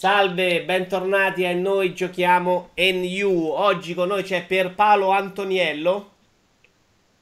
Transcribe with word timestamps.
Salve, 0.00 0.62
bentornati 0.62 1.44
a 1.44 1.52
Noi 1.52 1.92
Giochiamo 1.92 2.70
NU. 2.74 3.48
Oggi 3.50 3.92
con 3.92 4.08
noi 4.08 4.22
c'è 4.22 4.46
Pierpaolo 4.46 5.10
Antoniello. 5.10 6.12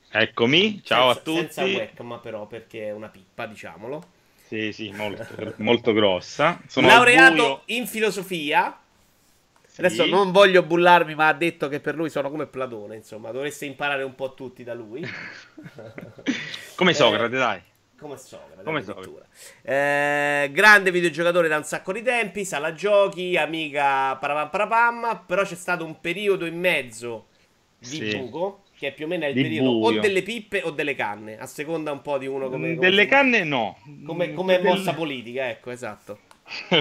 Eccomi, 0.09 0.81
ciao 0.85 1.13
senza, 1.13 1.19
a 1.19 1.23
tutti. 1.25 1.53
Senza 1.53 1.65
webcam 1.65 2.21
però 2.23 2.47
perché 2.47 2.85
è 2.85 2.93
una 2.93 3.09
pippa, 3.09 3.47
diciamolo. 3.47 4.05
Sì, 4.47 4.71
sì, 4.71 4.93
molto, 4.93 5.27
molto 5.57 5.93
grossa. 5.93 6.61
Sono 6.69 6.87
Laureato 6.87 7.63
in 7.65 7.89
filosofia. 7.89 8.79
Sì. 9.67 9.81
Adesso 9.81 10.07
non 10.07 10.31
voglio 10.31 10.63
bullarmi, 10.63 11.17
ma 11.17 11.27
ha 11.27 11.35
detto 11.35 11.67
che 11.67 11.81
per 11.81 11.97
lui 11.97 12.11
sono 12.11 12.31
come 12.31 12.47
Platone, 12.47 12.95
insomma, 12.95 13.33
dovreste 13.33 13.65
imparare 13.65 14.05
un 14.05 14.15
po' 14.15 14.35
tutti 14.35 14.63
da 14.63 14.75
lui. 14.75 15.03
come 16.77 16.95
Socrate, 16.95 17.35
eh, 17.35 17.39
dai. 17.41 17.61
Come 17.99 18.17
Socrate, 18.17 18.63
come 18.63 18.83
Socrate. 18.83 19.27
Eh, 19.63 20.51
grande 20.53 20.93
videogiocatore 20.93 21.49
da 21.49 21.57
un 21.57 21.65
sacco 21.65 21.93
di 21.93 22.03
tempi, 22.03 22.45
sala 22.45 22.73
giochi, 22.73 23.37
amica 23.37 24.15
parapam 24.17 24.51
parapam, 24.51 25.25
però 25.27 25.43
c'è 25.43 25.57
stato 25.57 25.85
un 25.85 26.01
periodo 26.01 26.47
in 26.47 26.59
mezzo 26.59 27.27
di 27.79 27.87
sì. 27.87 28.17
buco 28.17 28.63
che 28.79 28.93
più 28.93 29.07
o 29.07 29.09
meno 29.09 29.25
è 29.25 29.29
il 29.29 29.35
di 29.35 29.43
periodo 29.43 29.73
buio. 29.73 29.99
o 29.99 30.01
delle 30.01 30.23
pippe 30.23 30.63
o 30.63 30.71
delle 30.71 30.95
canne, 30.95 31.39
a 31.39 31.47
seconda 31.47 31.91
un 31.91 32.01
po' 32.01 32.19
di 32.19 32.27
uno 32.27 32.49
come... 32.49 32.75
come 32.75 32.89
delle 32.89 33.07
canne 33.07 33.43
no. 33.43 33.77
Come, 34.05 34.33
come 34.33 34.61
Del... 34.61 34.65
mossa 34.65 34.95
politica, 34.95 35.49
ecco, 35.49 35.71
esatto. 35.71 36.21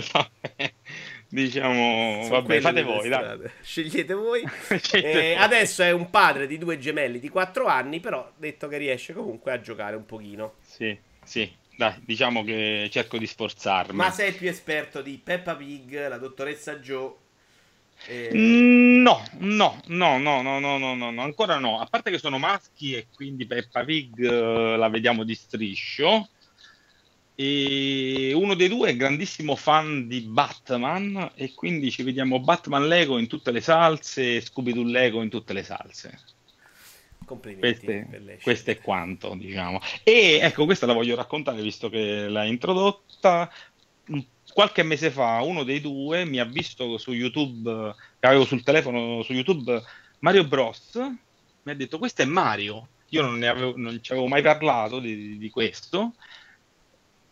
diciamo, 1.29 2.23
Sono 2.23 2.41
vabbè, 2.41 2.59
fate 2.59 2.83
voi, 2.83 3.09
dai. 3.09 3.39
Scegliete 3.61 4.13
voi. 4.13 4.43
eh, 4.93 5.35
adesso 5.37 5.83
è 5.83 5.91
un 5.91 6.09
padre 6.09 6.47
di 6.47 6.57
due 6.57 6.77
gemelli 6.77 7.19
di 7.19 7.29
4 7.29 7.65
anni, 7.65 7.99
però 7.99 8.31
detto 8.35 8.67
che 8.67 8.77
riesce 8.77 9.13
comunque 9.13 9.51
a 9.51 9.61
giocare 9.61 9.95
un 9.95 10.05
pochino. 10.05 10.55
Sì, 10.61 10.97
sì. 11.23 11.51
Dai, 11.75 11.93
diciamo 12.03 12.43
che 12.43 12.89
cerco 12.91 13.17
di 13.17 13.27
sforzarmi. 13.27 13.95
Ma 13.95 14.09
sei 14.09 14.31
più 14.31 14.49
esperto 14.49 15.01
di 15.01 15.21
Peppa 15.23 15.55
Pig, 15.55 16.07
la 16.07 16.17
dottoressa 16.17 16.77
Joe 16.77 17.13
eh... 18.05 18.29
No, 18.33 19.23
no, 19.39 19.81
no, 19.87 20.17
no, 20.17 20.41
no, 20.41 20.59
no, 20.59 20.77
no, 20.77 21.11
no, 21.11 21.21
ancora 21.21 21.57
no. 21.57 21.79
A 21.79 21.85
parte 21.85 22.11
che 22.11 22.19
sono 22.19 22.37
maschi 22.37 22.93
e 22.93 23.07
quindi 23.13 23.45
Peppa 23.45 23.83
Pig 23.83 24.19
uh, 24.19 24.77
la 24.77 24.89
vediamo 24.89 25.23
di 25.23 25.33
striscio. 25.33 26.29
E 27.39 28.31
uno 28.33 28.55
dei 28.55 28.67
due 28.67 28.89
è 28.89 28.95
grandissimo 28.95 29.55
fan 29.55 30.07
di 30.07 30.21
Batman 30.21 31.33
e 31.35 31.53
quindi 31.53 31.91
ci 31.91 32.01
vediamo 32.01 32.39
Batman 32.39 32.87
Lego 32.87 33.19
in 33.19 33.27
tutte 33.27 33.51
le 33.51 33.61
salse 33.61 34.37
e 34.37 34.41
Scooby-Doo 34.41 34.83
Lego 34.83 35.21
in 35.21 35.29
tutte 35.29 35.53
le 35.53 35.61
salse. 35.61 36.19
Complimenti. 37.23 38.39
Questo 38.41 38.71
è 38.71 38.79
quanto, 38.79 39.35
diciamo. 39.35 39.79
E 40.01 40.39
ecco, 40.41 40.65
questa 40.65 40.87
la 40.87 40.93
voglio 40.93 41.15
raccontare 41.15 41.61
visto 41.61 41.89
che 41.89 42.27
l'hai 42.27 42.49
introdotta. 42.49 43.51
Un 44.07 44.25
qualche 44.51 44.81
mese 44.81 45.11
fa 45.11 45.43
uno 45.43 45.61
dei 45.61 45.79
due 45.79 46.25
mi 46.25 46.39
ha 46.39 46.45
visto 46.45 46.97
su 46.97 47.11
YouTube, 47.11 47.93
che 48.19 48.25
avevo 48.25 48.45
sul 48.45 48.63
telefono 48.63 49.21
su 49.21 49.33
YouTube, 49.33 49.79
Mario 50.21 50.43
Bros. 50.43 50.95
Mi 50.95 51.71
ha 51.71 51.75
detto 51.75 51.99
questo 51.99 52.23
è 52.23 52.25
Mario. 52.25 52.87
Io 53.09 53.21
non, 53.21 53.37
ne 53.37 53.47
avevo, 53.47 53.73
non 53.75 54.01
ci 54.01 54.11
avevo 54.11 54.25
mai 54.25 54.41
parlato 54.41 54.99
di, 54.99 55.37
di 55.37 55.49
questo. 55.51 56.15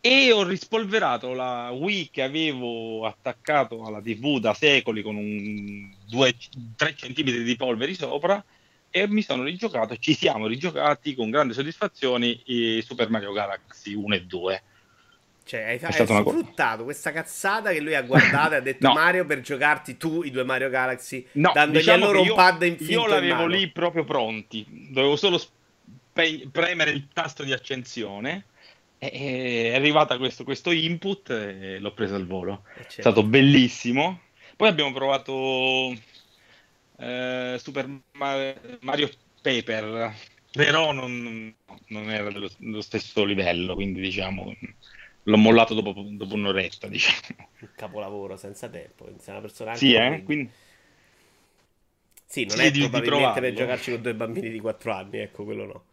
E 0.08 0.32
ho 0.32 0.44
rispolverato 0.44 1.34
la 1.34 1.72
Wii 1.72 2.12
che 2.12 2.22
avevo 2.22 3.08
attaccato 3.08 3.84
alla 3.84 4.00
TV 4.00 4.38
da 4.38 4.54
secoli 4.54 5.02
con 5.02 5.16
un 5.16 5.92
2-3 6.12 6.94
cm 6.96 7.42
di 7.42 7.56
polvere 7.56 7.96
sopra 7.96 8.46
e 8.92 9.08
mi 9.08 9.24
sono 9.24 9.42
rigiocato, 9.42 9.98
ci 9.98 10.14
siamo 10.14 10.46
rigiocati 10.46 11.16
con 11.16 11.32
grande 11.32 11.56
soddisfazione 11.56 12.38
Super 12.84 13.10
Mario 13.10 13.32
Galaxy 13.32 13.96
1 13.96 14.14
e 14.14 14.22
2 14.26 14.64
cioè, 15.44 15.62
hai, 15.62 15.80
hai 15.82 16.06
sfruttato 16.06 16.78
co- 16.78 16.84
questa 16.84 17.12
cazzata 17.12 17.72
che 17.72 17.80
lui 17.80 17.96
ha 17.96 18.04
guardato 18.04 18.54
e 18.54 18.58
ha 18.58 18.62
detto 18.62 18.86
no. 18.90 18.94
Mario 18.94 19.26
per 19.26 19.42
giocarti 19.42 19.98
tu 19.98 20.22
i 20.22 20.30
due 20.30 20.44
Mario 20.44 20.70
Galaxy, 20.70 21.26
no, 21.34 21.50
dandogli 21.52 21.80
diciamo 21.80 22.04
a 22.04 22.12
loro 22.12 22.22
un 22.22 22.34
pad 22.36 22.62
infinito. 22.62 23.00
Io 23.00 23.08
l'avevo 23.08 23.48
lì 23.48 23.72
proprio 23.72 24.04
pronti, 24.04 24.66
dovevo 24.70 25.16
solo 25.16 25.40
spe- 25.40 26.48
premere 26.52 26.92
il 26.92 27.08
tasto 27.12 27.44
di 27.44 27.54
accensione. 27.54 28.46
E 29.12 29.72
è 29.72 29.76
arrivata 29.76 30.18
questo, 30.18 30.44
questo 30.44 30.72
input 30.72 31.30
e 31.30 31.80
l'ho 31.80 31.94
preso 31.94 32.16
al 32.16 32.26
volo. 32.26 32.64
Eh, 32.76 32.82
certo. 32.82 32.98
È 32.98 33.02
stato 33.02 33.24
bellissimo. 33.24 34.22
Poi 34.56 34.70
abbiamo 34.70 34.94
provato 34.94 35.94
eh, 36.98 37.58
Super 37.60 37.90
Mario 38.14 39.10
Paper, 39.42 40.14
però 40.52 40.92
non, 40.92 41.54
non 41.88 42.10
era 42.12 42.32
dello, 42.32 42.50
dello 42.58 42.82
stesso 42.82 43.24
livello, 43.26 43.76
quindi 43.76 44.02
diciamo 44.02 44.56
l'ho 45.28 45.38
mollato 45.38 45.74
dopo, 45.74 45.94
dopo 45.94 46.34
un'oretta, 46.36 46.88
diciamo. 46.88 47.50
Un 47.60 47.70
capolavoro 47.76 48.38
senza 48.38 48.70
tempo. 48.70 49.06
Sei 49.20 49.34
una 49.34 49.42
persona 49.42 49.76
sì, 49.76 49.94
eh? 49.94 50.24
Quindi... 50.24 50.52
Sì, 52.28 52.46
non 52.46 52.58
sì, 52.58 52.66
è 52.66 52.72
di, 52.72 52.90
probabilmente 52.90 53.40
di 53.40 53.48
per 53.48 53.54
giocarci 53.54 53.92
con 53.92 54.02
due 54.02 54.14
bambini 54.14 54.50
di 54.50 54.60
4 54.60 54.92
anni, 54.92 55.20
ecco, 55.20 55.44
quello 55.44 55.66
no. 55.66 55.84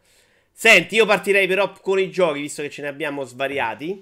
Senti, 0.53 0.95
io 0.95 1.05
partirei 1.05 1.47
però 1.47 1.71
con 1.71 1.99
i 1.99 2.09
giochi, 2.09 2.41
visto 2.41 2.61
che 2.61 2.69
ce 2.69 2.83
ne 2.83 2.87
abbiamo 2.87 3.23
svariati. 3.23 4.01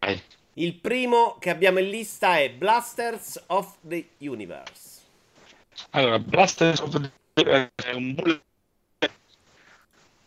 Vai. 0.00 0.20
Il 0.54 0.74
primo 0.74 1.36
che 1.38 1.50
abbiamo 1.50 1.78
in 1.78 1.88
lista 1.88 2.38
è 2.38 2.50
Blasters 2.50 3.44
of 3.46 3.76
the 3.82 4.08
Universe. 4.18 5.00
Allora, 5.90 6.18
Blasters 6.18 6.80
of 6.80 6.90
the 6.90 7.10
Universe 7.34 7.72
è 7.76 7.92
un 7.92 8.14
bullet 8.14 8.42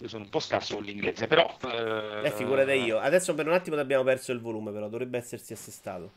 io 0.01 0.07
sono 0.07 0.23
un 0.23 0.29
po' 0.29 0.39
scarso 0.39 0.75
con 0.75 0.83
l'inglese, 0.83 1.27
però... 1.27 1.57
Eh, 1.63 2.21
eh 2.27 2.31
figurate 2.31 2.73
io. 2.73 2.97
Adesso 2.97 3.35
per 3.35 3.45
un 3.45 3.53
attimo 3.53 3.77
abbiamo 3.77 4.03
perso 4.03 4.31
il 4.31 4.39
volume, 4.39 4.71
però 4.71 4.87
dovrebbe 4.87 5.19
essersi 5.19 5.53
assestato. 5.53 6.11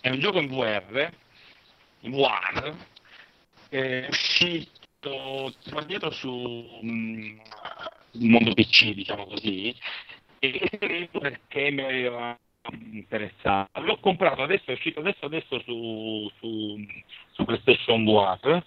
È 0.00 0.10
un 0.10 0.20
gioco 0.20 0.38
in 0.38 0.48
VR, 0.48 1.10
in 2.00 2.10
VR, 2.12 2.74
è 3.70 4.06
uscito 4.10 4.77
dietro 5.86 6.10
su 6.10 6.30
um, 6.30 7.40
un 8.12 8.28
mondo 8.28 8.52
PC, 8.54 8.92
diciamo 8.94 9.26
così, 9.26 9.74
e 10.38 11.08
perché 11.10 11.70
mi 11.70 11.82
aveva 11.82 12.38
interessato. 12.92 13.80
L'ho 13.80 13.98
comprato 13.98 14.42
adesso, 14.42 14.70
è 14.70 14.72
uscito 14.72 15.00
adesso, 15.00 15.26
adesso 15.26 15.60
su, 15.60 16.30
su, 16.38 16.84
su 17.32 17.44
PlayStation 17.44 18.04
VR 18.04 18.62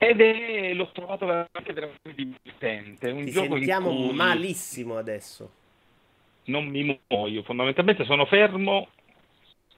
ed 0.00 0.20
è, 0.20 0.74
l'ho 0.74 0.90
trovato 0.92 1.26
veramente, 1.26 1.72
veramente 1.72 2.14
divertente. 2.14 3.10
Un 3.10 3.24
Ti 3.24 3.30
gioco 3.32 3.56
sentiamo 3.56 3.88
cui 3.92 4.12
malissimo 4.12 4.96
adesso. 4.96 5.50
Non 6.44 6.66
mi 6.66 7.00
muoio, 7.08 7.42
fondamentalmente 7.42 8.04
sono 8.04 8.24
fermo. 8.24 8.88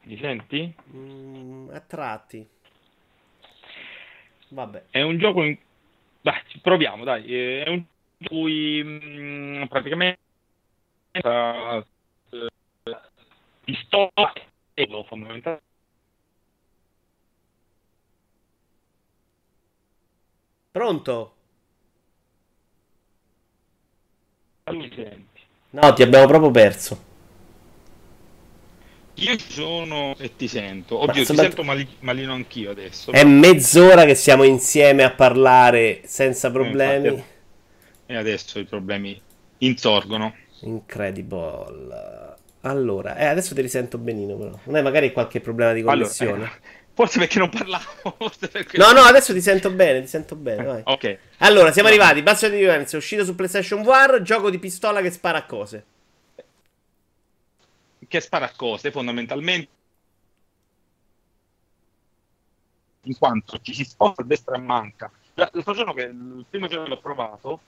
Mi 0.02 0.18
senti? 0.18 0.74
Mm, 0.94 1.70
a 1.70 1.80
tratti. 1.80 2.46
Vabbè. 4.50 4.84
È 4.90 5.00
un 5.02 5.18
gioco 5.18 5.42
in... 5.42 5.56
Dai, 6.20 6.40
proviamo, 6.60 7.04
dai. 7.04 7.34
È 7.34 7.68
un 7.68 7.84
gioco 7.84 7.88
in 8.18 8.26
cui 8.26 8.82
mh, 8.82 9.62
mm, 9.62 9.64
praticamente 9.64 10.18
uh, 11.22 11.82
pistola 13.64 14.32
e 14.74 14.86
fondamentalmente 15.08 15.68
Pronto? 20.72 21.34
No, 25.70 25.92
ti 25.94 26.02
abbiamo 26.02 26.26
proprio 26.26 26.50
perso. 26.52 27.09
Io 29.14 29.36
ci 29.36 29.52
sono 29.52 30.14
e 30.18 30.36
ti 30.36 30.48
sento. 30.48 31.00
Oddio, 31.00 31.24
ti 31.24 31.34
sento 31.34 31.62
mali- 31.62 31.88
malino 32.00 32.32
anch'io 32.32 32.70
adesso. 32.70 33.12
È 33.12 33.24
mezz'ora 33.24 34.04
che 34.04 34.14
siamo 34.14 34.44
insieme 34.44 35.02
a 35.02 35.10
parlare 35.10 36.00
senza 36.04 36.48
eh, 36.48 36.50
problemi. 36.52 37.08
Eh, 37.08 37.24
e 38.06 38.16
adesso 38.16 38.58
i 38.58 38.64
problemi 38.64 39.20
insorgono. 39.58 40.34
Incredible. 40.62 42.36
Allora, 42.62 43.16
eh, 43.16 43.26
adesso 43.26 43.54
ti 43.54 43.60
risento 43.60 43.98
benino 43.98 44.36
però. 44.36 44.58
Non 44.64 44.76
è 44.76 44.82
magari 44.82 45.12
qualche 45.12 45.40
problema 45.40 45.72
di 45.72 45.82
connessione. 45.82 46.32
Allora, 46.32 46.52
eh, 46.54 46.80
Forse 46.92 47.18
perché 47.18 47.38
non 47.38 47.48
parlavo. 47.48 48.14
Perché... 48.52 48.76
No, 48.76 48.92
no, 48.92 49.00
adesso 49.00 49.32
ti 49.32 49.40
sento 49.40 49.70
bene, 49.70 50.02
ti 50.02 50.06
sento 50.06 50.34
bene. 50.34 50.62
Vai. 50.62 50.82
ok. 50.84 51.18
Allora, 51.38 51.72
siamo 51.72 51.88
arrivati. 51.88 52.20
Basso 52.20 52.46
di 52.48 52.56
Vivence 52.56 52.94
è 52.94 52.98
uscito 52.98 53.24
su 53.24 53.34
PlayStation 53.34 53.82
VR. 53.82 54.20
Gioco 54.20 54.50
di 54.50 54.58
pistola 54.58 55.00
che 55.00 55.10
spara 55.10 55.38
a 55.38 55.46
cose. 55.46 55.84
Che 58.10 58.20
spara 58.20 58.46
a 58.46 58.52
cose, 58.56 58.90
fondamentalmente. 58.90 59.70
In 63.02 63.16
quanto 63.16 63.60
ci 63.60 63.72
si 63.72 63.84
sposta 63.84 64.22
a 64.22 64.24
destra 64.24 64.56
e 64.56 64.58
manca. 64.58 65.12
L'altro 65.34 65.72
giorno 65.72 65.94
che 65.94 66.02
il 66.02 66.44
primo 66.50 66.66
giorno 66.66 66.86
che 66.86 66.90
l'ho 66.90 66.98
provato, 66.98 67.60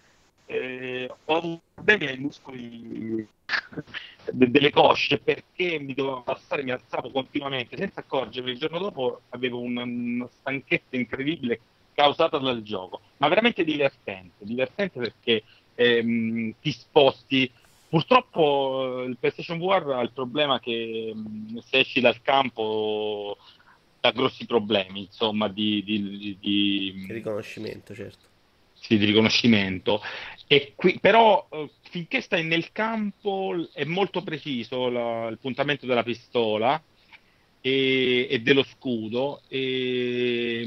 eh, 0.46 1.08
ho 1.26 1.36
avuto 1.36 1.62
problemi 1.74 2.06
ai 2.06 2.18
muscoli 2.18 3.24
delle 4.32 4.70
cosce 4.72 5.18
perché 5.18 5.78
mi 5.78 5.94
dovevo 5.94 6.22
passare, 6.22 6.64
mi 6.64 6.72
alzavo 6.72 7.12
continuamente 7.12 7.76
senza 7.76 8.00
accorgermi. 8.00 8.50
Il 8.50 8.58
giorno 8.58 8.80
dopo 8.80 9.20
avevo 9.28 9.60
una, 9.60 9.84
una 9.84 10.28
stanchezza 10.40 10.96
incredibile 10.96 11.60
causata 11.94 12.38
dal 12.38 12.62
gioco, 12.62 13.00
ma 13.18 13.28
veramente 13.28 13.62
divertente, 13.62 14.44
divertente 14.44 14.98
perché 14.98 15.44
ehm, 15.76 16.54
ti 16.60 16.72
sposti 16.72 17.48
Purtroppo 17.92 19.02
il 19.06 19.18
PlayStation 19.18 19.58
VR 19.58 19.90
ha 19.90 20.00
il 20.00 20.12
problema 20.12 20.58
che 20.58 21.12
se 21.62 21.80
esci 21.80 22.00
dal 22.00 22.22
campo 22.22 23.36
ha 24.00 24.10
grossi 24.12 24.46
problemi, 24.46 25.00
insomma, 25.00 25.48
di, 25.48 25.84
di, 25.84 26.18
di, 26.18 26.38
di 26.40 27.06
riconoscimento, 27.12 27.94
certo. 27.94 28.24
Sì, 28.72 28.96
di 28.96 29.04
riconoscimento. 29.04 30.00
E 30.46 30.72
qui, 30.74 31.00
però 31.00 31.46
finché 31.82 32.22
stai 32.22 32.44
nel 32.44 32.72
campo 32.72 33.68
è 33.74 33.84
molto 33.84 34.22
preciso 34.22 34.88
la, 34.88 35.26
il 35.28 35.36
puntamento 35.36 35.84
della 35.84 36.02
pistola 36.02 36.82
e, 37.60 38.26
e 38.30 38.40
dello 38.40 38.62
scudo. 38.62 39.42
E, 39.48 40.66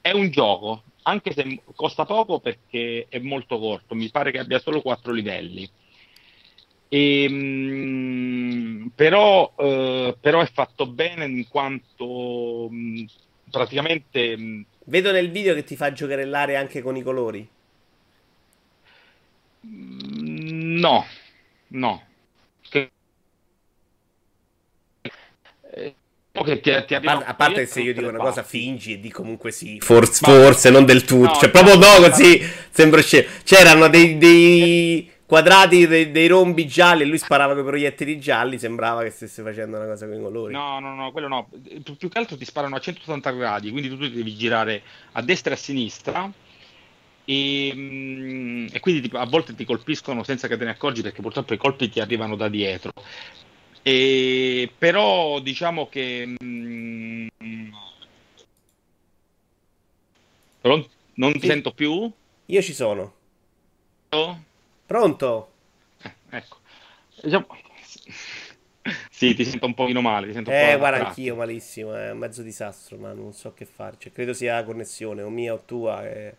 è 0.00 0.10
un 0.10 0.30
gioco, 0.30 0.82
anche 1.02 1.32
se 1.32 1.62
costa 1.76 2.04
poco 2.04 2.40
perché 2.40 3.06
è 3.08 3.20
molto 3.20 3.56
corto, 3.60 3.94
mi 3.94 4.10
pare 4.10 4.32
che 4.32 4.40
abbia 4.40 4.58
solo 4.58 4.82
quattro 4.82 5.12
livelli. 5.12 5.70
E, 6.92 7.28
mh, 7.28 8.90
però, 8.96 9.52
eh, 9.56 10.16
però, 10.20 10.40
è 10.40 10.50
fatto 10.52 10.86
bene 10.86 11.24
in 11.26 11.46
quanto 11.48 12.66
mh, 12.68 13.04
praticamente. 13.48 14.36
Mh, 14.36 14.64
Vedo 14.86 15.12
nel 15.12 15.30
video 15.30 15.54
che 15.54 15.62
ti 15.62 15.76
fa 15.76 15.92
giocherellare 15.92 16.56
anche 16.56 16.82
con 16.82 16.96
i 16.96 17.02
colori. 17.02 17.48
No, 19.60 21.06
no. 21.68 22.02
Che... 22.68 22.90
Eh, 25.72 25.94
ti, 26.32 26.60
ti 26.60 26.94
a, 26.94 27.00
parte, 27.00 27.24
a 27.24 27.34
parte 27.34 27.66
se 27.66 27.82
io 27.82 27.94
dico 27.94 28.08
una 28.08 28.18
cosa 28.18 28.42
fingi 28.42 28.94
e 28.94 29.00
di 29.00 29.10
comunque 29.12 29.52
sì, 29.52 29.78
forse, 29.78 30.24
forse 30.24 30.70
non 30.70 30.84
del 30.84 31.04
tutto, 31.04 31.26
no, 31.26 31.34
cioè 31.34 31.50
proprio 31.50 31.76
no, 31.76 32.08
così 32.08 32.40
sembra 32.70 33.00
scemo. 33.00 33.28
C'erano 33.44 33.86
dei, 33.88 34.18
dei 34.18 35.08
quadrati, 35.30 35.86
dei, 35.86 36.10
dei, 36.10 36.26
rombi 36.26 36.66
gialli 36.66 37.02
e 37.02 37.06
lui 37.06 37.18
sparava 37.18 37.54
con 37.54 37.62
i 37.62 37.66
proiettili 37.66 38.18
gialli, 38.18 38.58
sembrava 38.58 39.04
che 39.04 39.10
stesse 39.10 39.44
facendo 39.44 39.76
una 39.76 39.86
cosa 39.86 40.08
con 40.08 40.16
i 40.16 40.20
colori. 40.20 40.52
No, 40.52 40.80
no, 40.80 40.94
no, 40.96 41.12
quello 41.12 41.28
no, 41.28 41.48
più, 41.84 41.96
più 41.96 42.08
che 42.08 42.18
altro 42.18 42.36
ti 42.36 42.44
sparano 42.44 42.74
a 42.74 42.80
180 42.80 43.30
gradi, 43.30 43.70
quindi 43.70 43.88
tu 43.88 43.96
devi 43.96 44.36
girare 44.36 44.82
a 45.12 45.22
destra 45.22 45.52
e 45.52 45.54
a 45.54 45.58
sinistra. 45.58 46.32
E, 47.24 47.72
mm, 47.72 48.66
e 48.72 48.80
quindi 48.80 49.08
a 49.12 49.26
volte 49.26 49.54
ti 49.54 49.64
colpiscono 49.64 50.24
senza 50.24 50.48
che 50.48 50.56
te 50.56 50.64
ne 50.64 50.70
accorgi 50.70 51.02
perché 51.02 51.22
purtroppo 51.22 51.54
i 51.54 51.58
colpi 51.58 51.88
ti 51.88 52.00
arrivano 52.00 52.34
da 52.34 52.48
dietro 52.48 52.90
e, 53.82 54.70
però 54.76 55.40
diciamo 55.40 55.88
che 55.88 56.26
mh, 56.26 57.28
mm, 57.42 57.68
non, 60.62 60.86
non 61.14 61.32
ti 61.32 61.46
sento 61.46 61.72
più? 61.72 62.10
Io 62.46 62.62
ci 62.62 62.74
sono. 62.74 63.14
Pronto? 64.90 65.52
Eh, 66.02 66.12
ecco. 66.30 66.56
Diciamo... 67.22 67.46
Sì, 69.08 69.36
ti 69.36 69.44
sento 69.44 69.66
un 69.66 69.74
pochino 69.74 70.00
male. 70.00 70.26
Ti 70.26 70.32
sento 70.32 70.50
eh, 70.50 70.76
guarda, 70.78 71.06
anch'io 71.06 71.36
malissimo. 71.36 71.94
È 71.94 72.10
un 72.10 72.18
mezzo 72.18 72.42
disastro, 72.42 72.96
ma 72.96 73.12
non 73.12 73.32
so 73.32 73.54
che 73.54 73.66
fare. 73.66 73.94
Cioè, 73.98 74.10
credo 74.10 74.32
sia 74.32 74.56
la 74.56 74.64
connessione, 74.64 75.22
o 75.22 75.28
mia 75.30 75.52
o 75.54 75.62
tua. 75.64 76.04
E... 76.08 76.36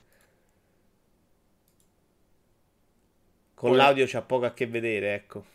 Con 3.53 3.69
Poi... 3.69 3.77
l'audio 3.77 4.05
c'ha 4.05 4.21
poco 4.21 4.43
a 4.43 4.53
che 4.53 4.67
vedere, 4.67 5.13
ecco. 5.13 5.45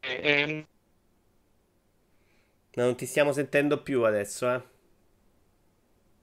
Ehm... 0.00 0.64
No, 2.74 2.84
non 2.84 2.94
ti 2.94 3.06
stiamo 3.06 3.32
sentendo 3.32 3.82
più 3.82 4.04
adesso, 4.04 4.48
eh. 4.54 4.76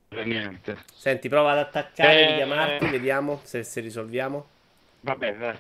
Niente. 0.09 0.77
Senti, 0.93 1.29
prova 1.29 1.51
ad 1.51 1.57
attaccare, 1.59 2.21
eh... 2.21 2.27
richiamarti, 2.31 2.87
vediamo 2.87 3.41
se, 3.43 3.63
se 3.63 3.81
risolviamo. 3.81 4.47
Vabbè, 5.01 5.35
dai. 5.35 5.57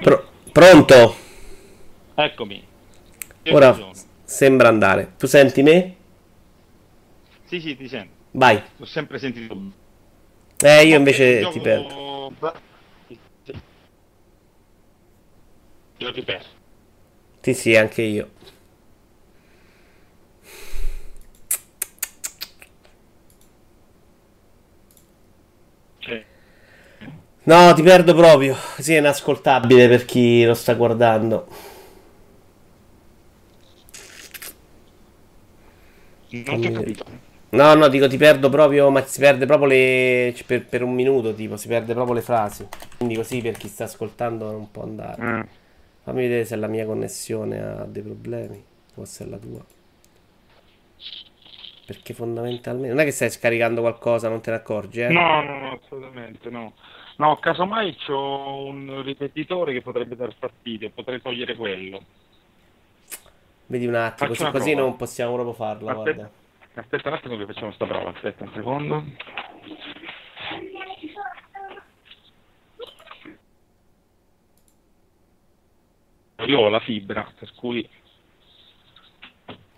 Pro- 0.00 0.28
pronto? 0.52 1.16
Eccomi. 2.14 2.66
Io 3.42 3.54
Ora 3.54 3.76
sembra 4.24 4.68
andare. 4.68 5.14
Tu 5.18 5.26
senti 5.26 5.62
me? 5.62 5.96
Sì, 7.44 7.60
sì, 7.60 7.76
ti 7.76 7.88
sento. 7.88 8.14
Vai. 8.32 8.62
L'ho 8.76 8.84
sempre 8.84 9.18
sentito. 9.18 9.58
Eh, 10.62 10.86
io 10.86 10.96
invece 10.96 11.40
gioco... 11.40 11.52
ti 11.52 11.60
perdo. 11.60 12.32
Io 16.00 16.12
ti 16.12 16.22
perdo. 16.22 16.46
Sì, 17.40 17.54
sì, 17.54 17.76
anche 17.76 18.02
io. 18.02 18.30
No, 27.42 27.72
ti 27.74 27.82
perdo 27.82 28.14
proprio. 28.14 28.54
Sì, 28.78 28.94
è 28.94 28.98
inascoltabile 28.98 29.88
per 29.88 30.04
chi 30.04 30.44
lo 30.44 30.54
sta 30.54 30.74
guardando. 30.74 31.46
Non 36.28 36.60
ti 36.60 36.66
ho 36.66 36.72
capito. 36.72 37.04
No, 37.50 37.74
no, 37.74 37.88
dico 37.88 38.06
ti 38.06 38.16
perdo 38.16 38.48
proprio, 38.48 38.90
ma 38.90 39.04
si 39.04 39.18
perde 39.18 39.46
proprio 39.46 39.68
le... 39.68 40.34
per, 40.46 40.64
per, 40.64 40.82
un 40.82 40.94
minuto, 40.94 41.34
tipo, 41.34 41.56
si 41.56 41.66
perde 41.66 41.92
proprio 41.92 42.14
le 42.14 42.22
frasi. 42.22 42.68
Quindi 42.96 43.16
così 43.16 43.40
per 43.40 43.56
chi 43.56 43.66
sta 43.66 43.84
ascoltando 43.84 44.50
non 44.52 44.70
può 44.70 44.84
andare. 44.84 45.22
Mm. 45.22 45.40
Fammi 46.10 46.22
vedere 46.22 46.44
se 46.44 46.56
la 46.56 46.66
mia 46.66 46.84
connessione 46.84 47.60
ha 47.60 47.84
dei 47.84 48.02
problemi, 48.02 48.60
o 48.96 49.04
se 49.04 49.24
è 49.24 49.28
la 49.28 49.38
tua. 49.38 49.64
Perché 51.86 52.14
fondamentalmente... 52.14 52.88
Non 52.88 52.98
è 52.98 53.04
che 53.04 53.12
stai 53.12 53.30
scaricando 53.30 53.80
qualcosa, 53.80 54.28
non 54.28 54.40
te 54.40 54.50
ne 54.50 54.56
accorgi, 54.56 55.02
eh? 55.02 55.08
No, 55.08 55.40
no, 55.40 55.60
no, 55.60 55.78
assolutamente 55.80 56.50
no. 56.50 56.72
No, 57.18 57.36
casomai 57.36 57.94
c'ho 57.94 58.64
un 58.64 59.02
ripetitore 59.04 59.72
che 59.72 59.82
potrebbe 59.82 60.16
dar 60.16 60.34
fastidio, 60.36 60.90
potrei 60.90 61.22
togliere 61.22 61.54
quello. 61.54 62.02
Vedi 63.66 63.86
un 63.86 63.94
attimo, 63.94 64.30
così, 64.30 64.50
così 64.50 64.74
non 64.74 64.96
possiamo 64.96 65.34
proprio 65.34 65.54
farlo, 65.54 65.90
Aspetta. 65.90 66.12
guarda. 66.12 66.30
Aspetta 66.74 67.08
un 67.08 67.14
attimo 67.14 67.36
che 67.36 67.46
facciamo 67.46 67.70
sta 67.70 67.86
prova, 67.86 68.10
aspetta 68.10 68.42
un 68.42 68.50
secondo. 68.52 69.04
Io 76.46 76.58
ho 76.58 76.68
la 76.68 76.80
fibra, 76.80 77.30
per 77.38 77.52
cui... 77.54 77.88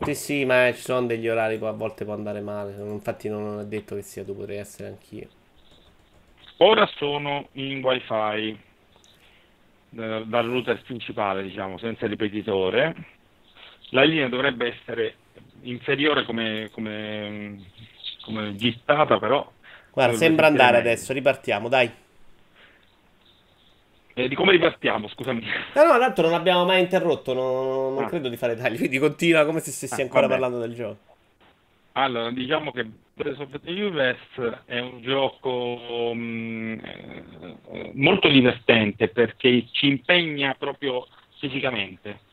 Sì, 0.01 0.15
sì, 0.15 0.45
ma 0.45 0.73
ci 0.73 0.81
sono 0.81 1.07
degli 1.07 1.29
orari 1.29 1.59
che 1.59 1.67
a 1.67 1.73
volte 1.73 2.05
può 2.05 2.15
andare 2.15 2.41
male. 2.41 2.75
Infatti 2.77 3.29
non 3.29 3.61
è 3.61 3.65
detto 3.65 3.95
che 3.95 4.03
sia 4.03 4.25
tu, 4.25 4.37
potrei 4.37 4.59
essere 4.59 4.89
anch'io. 4.89 5.29
Ora 6.59 6.89
sono 6.97 7.49
in 7.53 7.83
wifi 7.83 8.59
dal 9.91 10.47
router 10.47 10.83
principale, 10.83 11.43
diciamo, 11.43 11.79
senza 11.79 12.07
ripetitore. 12.07 12.95
La 13.91 14.03
linea 14.03 14.29
dovrebbe 14.29 14.75
essere 14.75 15.17
inferiore 15.63 16.25
come, 16.25 16.69
come, 16.73 17.63
come 18.23 18.57
gittata, 18.57 19.19
però... 19.19 19.51
Guarda, 19.93 20.17
sembra 20.17 20.47
andare 20.47 20.79
meglio. 20.79 20.89
adesso, 20.89 21.13
ripartiamo, 21.13 21.69
dai. 21.69 21.91
Eh, 24.15 24.29
di 24.29 24.35
come 24.35 24.53
ripartiamo, 24.53 25.09
scusami. 25.09 25.43
No, 25.75 25.85
no, 25.85 25.99
tanto 25.99 26.23
non 26.23 26.35
abbiamo 26.35 26.65
mai 26.65 26.81
interrotto, 26.81 27.33
non, 27.33 27.95
non 27.95 28.05
ah. 28.05 28.09
credo 28.09 28.29
di 28.29 28.37
fare 28.37 28.57
tagli, 28.57 28.77
quindi 28.77 28.99
continua 28.99 29.45
come 29.45 29.61
se 29.61 29.71
stessi 29.71 30.01
ah, 30.01 30.05
ancora 30.05 30.27
vabbè. 30.27 30.33
parlando 30.33 30.59
del 30.59 30.75
gioco. 30.75 31.11
Allora, 31.93 32.31
diciamo 32.31 32.73
che 32.73 32.87
Breath 33.15 33.41
of 33.41 33.61
the 33.61 33.83
US 33.83 34.65
è 34.65 34.79
un 34.79 35.03
gioco 35.03 36.13
mh, 36.15 36.19
mm, 36.19 36.79
molto 37.95 38.29
divertente 38.29 39.09
perché 39.09 39.67
ci 39.71 39.89
impegna 39.89 40.55
proprio 40.59 41.07
fisicamente 41.39 42.31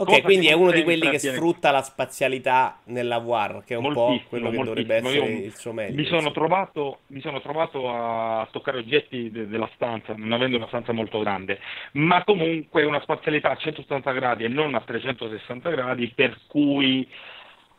Ok, 0.00 0.22
quindi 0.22 0.46
è 0.46 0.52
uno 0.52 0.70
di 0.70 0.84
quelli 0.84 1.10
che 1.10 1.18
sfrutta 1.18 1.72
la 1.72 1.82
spazialità 1.82 2.78
nella 2.84 3.18
VR, 3.18 3.64
che 3.64 3.74
è 3.74 3.76
un 3.76 3.92
po' 3.92 4.20
quello 4.28 4.50
che 4.50 4.56
dovrebbe 4.56 4.94
essere 4.94 5.26
Io 5.26 5.44
il 5.46 5.56
suo 5.56 5.72
meglio. 5.72 5.96
Mi 5.96 6.04
sono, 6.04 6.30
trovato, 6.30 7.00
mi 7.08 7.20
sono, 7.20 7.40
trovato, 7.40 7.90
a 7.90 8.46
toccare 8.52 8.78
oggetti 8.78 9.28
de- 9.32 9.48
della 9.48 9.68
stanza, 9.74 10.14
non 10.16 10.30
avendo 10.30 10.56
una 10.56 10.68
stanza 10.68 10.92
molto 10.92 11.18
grande, 11.18 11.58
ma 11.92 12.22
comunque 12.22 12.84
una 12.84 13.00
spazialità 13.00 13.50
a 13.50 13.56
180 13.56 14.12
gradi 14.12 14.44
e 14.44 14.48
non 14.48 14.76
a 14.76 14.80
360 14.80 15.68
gradi, 15.70 16.12
per 16.14 16.38
cui 16.46 17.08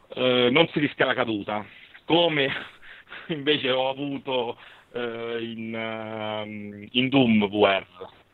eh, 0.09 0.49
non 0.51 0.67
si 0.73 0.79
rischia 0.79 1.05
la 1.05 1.13
caduta, 1.13 1.65
come 2.03 2.51
invece 3.27 3.71
ho 3.71 3.87
avuto 3.87 4.57
eh, 4.91 5.37
in, 5.41 5.73
uh, 5.73 6.87
in, 6.91 7.07
Doom 7.07 7.47
VR. 7.47 7.85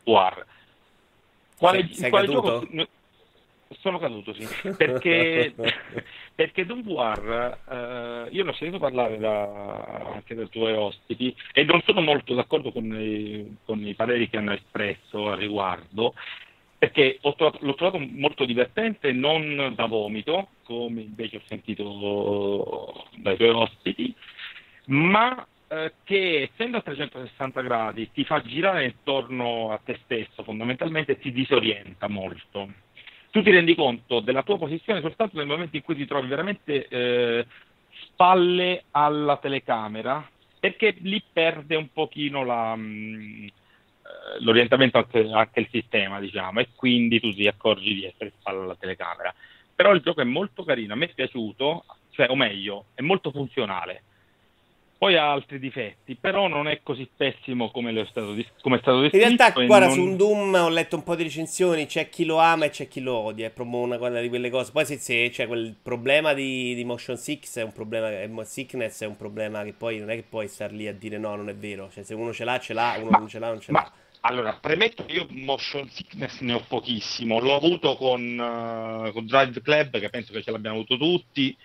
VR. 0.02 0.44
Quale, 1.56 1.84
sei, 1.84 1.94
sei 1.94 2.10
quale 2.10 2.26
gioco? 2.26 2.66
Sono 3.80 3.98
caduto, 3.98 4.32
sì, 4.32 4.46
perché, 4.76 5.54
perché 6.34 6.66
War, 6.84 7.58
eh, 7.68 8.28
io 8.30 8.44
ne 8.44 8.50
ho 8.50 8.54
sentito 8.54 8.78
parlare 8.78 9.18
da, 9.18 10.12
anche 10.14 10.34
dai 10.34 10.48
tuoi 10.48 10.72
ospiti 10.72 11.34
e 11.52 11.64
non 11.64 11.80
sono 11.84 12.00
molto 12.00 12.34
d'accordo 12.34 12.72
con 12.72 12.84
i, 12.84 13.56
con 13.64 13.84
i 13.84 13.94
pareri 13.94 14.28
che 14.28 14.36
hanno 14.36 14.52
espresso 14.52 15.30
a 15.30 15.34
riguardo, 15.34 16.14
perché 16.78 17.18
trovato, 17.20 17.58
l'ho 17.60 17.74
trovato 17.74 17.98
molto 17.98 18.44
divertente, 18.44 19.12
non 19.12 19.72
da 19.74 19.86
vomito, 19.86 20.48
come 20.64 21.00
invece 21.00 21.36
ho 21.36 21.42
sentito 21.46 23.04
dai 23.16 23.36
tuoi 23.36 23.50
ospiti, 23.50 24.14
ma 24.86 25.46
eh, 25.68 25.94
che 26.04 26.48
essendo 26.52 26.76
a 26.76 26.82
360 26.82 27.60
gradi 27.62 28.10
ti 28.12 28.24
fa 28.24 28.40
girare 28.42 28.84
intorno 28.84 29.72
a 29.72 29.80
te 29.84 29.98
stesso 30.04 30.44
fondamentalmente 30.44 31.18
ti 31.18 31.32
disorienta 31.32 32.08
molto. 32.08 32.84
Tu 33.36 33.42
ti 33.42 33.50
rendi 33.50 33.74
conto 33.74 34.20
della 34.20 34.42
tua 34.42 34.56
posizione 34.56 35.02
soltanto 35.02 35.36
nel 35.36 35.46
momento 35.46 35.76
in 35.76 35.82
cui 35.82 35.94
ti 35.94 36.06
trovi 36.06 36.26
veramente 36.26 36.88
eh, 36.88 37.46
spalle 38.06 38.84
alla 38.92 39.36
telecamera, 39.36 40.26
perché 40.58 40.96
lì 41.00 41.22
perde 41.30 41.76
un 41.76 41.92
pochino 41.92 42.44
la, 42.44 42.74
mm, 42.74 43.44
eh, 43.44 43.50
l'orientamento 44.38 44.96
anche, 44.96 45.28
anche, 45.30 45.60
il 45.60 45.68
sistema, 45.70 46.18
diciamo, 46.18 46.60
e 46.60 46.68
quindi 46.74 47.20
tu 47.20 47.30
ti 47.34 47.46
accorgi 47.46 47.92
di 47.92 48.04
essere 48.06 48.32
spalle 48.38 48.62
alla 48.62 48.74
telecamera. 48.74 49.34
Però 49.74 49.92
il 49.92 50.00
gioco 50.00 50.22
è 50.22 50.24
molto 50.24 50.64
carino, 50.64 50.94
a 50.94 50.96
me 50.96 51.04
è 51.04 51.12
piaciuto, 51.14 51.84
cioè, 52.12 52.30
o 52.30 52.36
meglio, 52.36 52.86
è 52.94 53.02
molto 53.02 53.30
funzionale 53.32 54.04
poi 55.06 55.16
ha 55.16 55.30
altri 55.30 55.60
difetti, 55.60 56.16
però 56.16 56.48
non 56.48 56.66
è 56.66 56.80
così 56.82 57.08
pessimo 57.16 57.70
come, 57.70 57.92
è 57.92 58.06
stato, 58.10 58.34
come 58.60 58.76
è 58.76 58.80
stato 58.80 59.02
descritto. 59.02 59.24
In 59.24 59.36
realtà, 59.36 59.64
guarda, 59.64 59.86
non... 59.86 59.94
su 59.94 60.02
un 60.02 60.16
Doom 60.16 60.54
ho 60.54 60.68
letto 60.68 60.96
un 60.96 61.04
po' 61.04 61.14
di 61.14 61.22
recensioni, 61.22 61.86
c'è 61.86 62.08
chi 62.08 62.24
lo 62.24 62.38
ama 62.38 62.64
e 62.64 62.70
c'è 62.70 62.88
chi 62.88 63.00
lo 63.00 63.14
odia, 63.14 63.46
è 63.46 63.50
proprio 63.50 63.78
una 63.78 63.98
cosa 63.98 64.18
di 64.20 64.28
quelle 64.28 64.50
cose. 64.50 64.72
Poi 64.72 64.84
se, 64.84 64.98
se 64.98 65.30
cioè, 65.30 65.46
quel 65.46 65.76
problema 65.80 66.32
di, 66.32 66.74
di, 66.74 66.84
motion 66.84 67.16
sickness 67.16 67.58
è 67.58 67.62
un 67.62 67.72
problema, 67.72 68.44
sickness 68.44 69.02
è 69.02 69.06
un 69.06 69.16
problema 69.16 69.62
che 69.62 69.74
poi 69.74 70.00
non 70.00 70.10
è 70.10 70.16
che 70.16 70.24
puoi 70.28 70.48
star 70.48 70.72
lì 70.72 70.88
a 70.88 70.92
dire 70.92 71.18
no, 71.18 71.36
non 71.36 71.48
è 71.50 71.54
vero. 71.54 71.88
Cioè, 71.92 72.02
se 72.02 72.14
uno 72.14 72.32
ce 72.32 72.42
l'ha, 72.42 72.58
ce 72.58 72.72
l'ha, 72.72 72.96
uno 72.98 73.10
ma, 73.10 73.18
non 73.18 73.28
ce 73.28 73.38
l'ha, 73.38 73.48
non 73.48 73.60
ce 73.60 73.70
ma... 73.70 73.82
l'ha. 73.82 73.92
Allora, 74.22 74.58
premetto 74.60 75.04
che 75.04 75.12
io 75.12 75.28
motion 75.30 75.88
sickness 75.88 76.40
ne 76.40 76.54
ho 76.54 76.64
pochissimo, 76.66 77.38
l'ho 77.38 77.54
avuto 77.54 77.94
con, 77.94 78.22
uh, 78.36 79.12
con 79.12 79.24
Drive 79.24 79.62
Club, 79.62 80.00
che 80.00 80.10
penso 80.10 80.32
che 80.32 80.42
ce 80.42 80.50
l'abbiamo 80.50 80.78
avuto 80.78 80.96
tutti, 80.96 81.56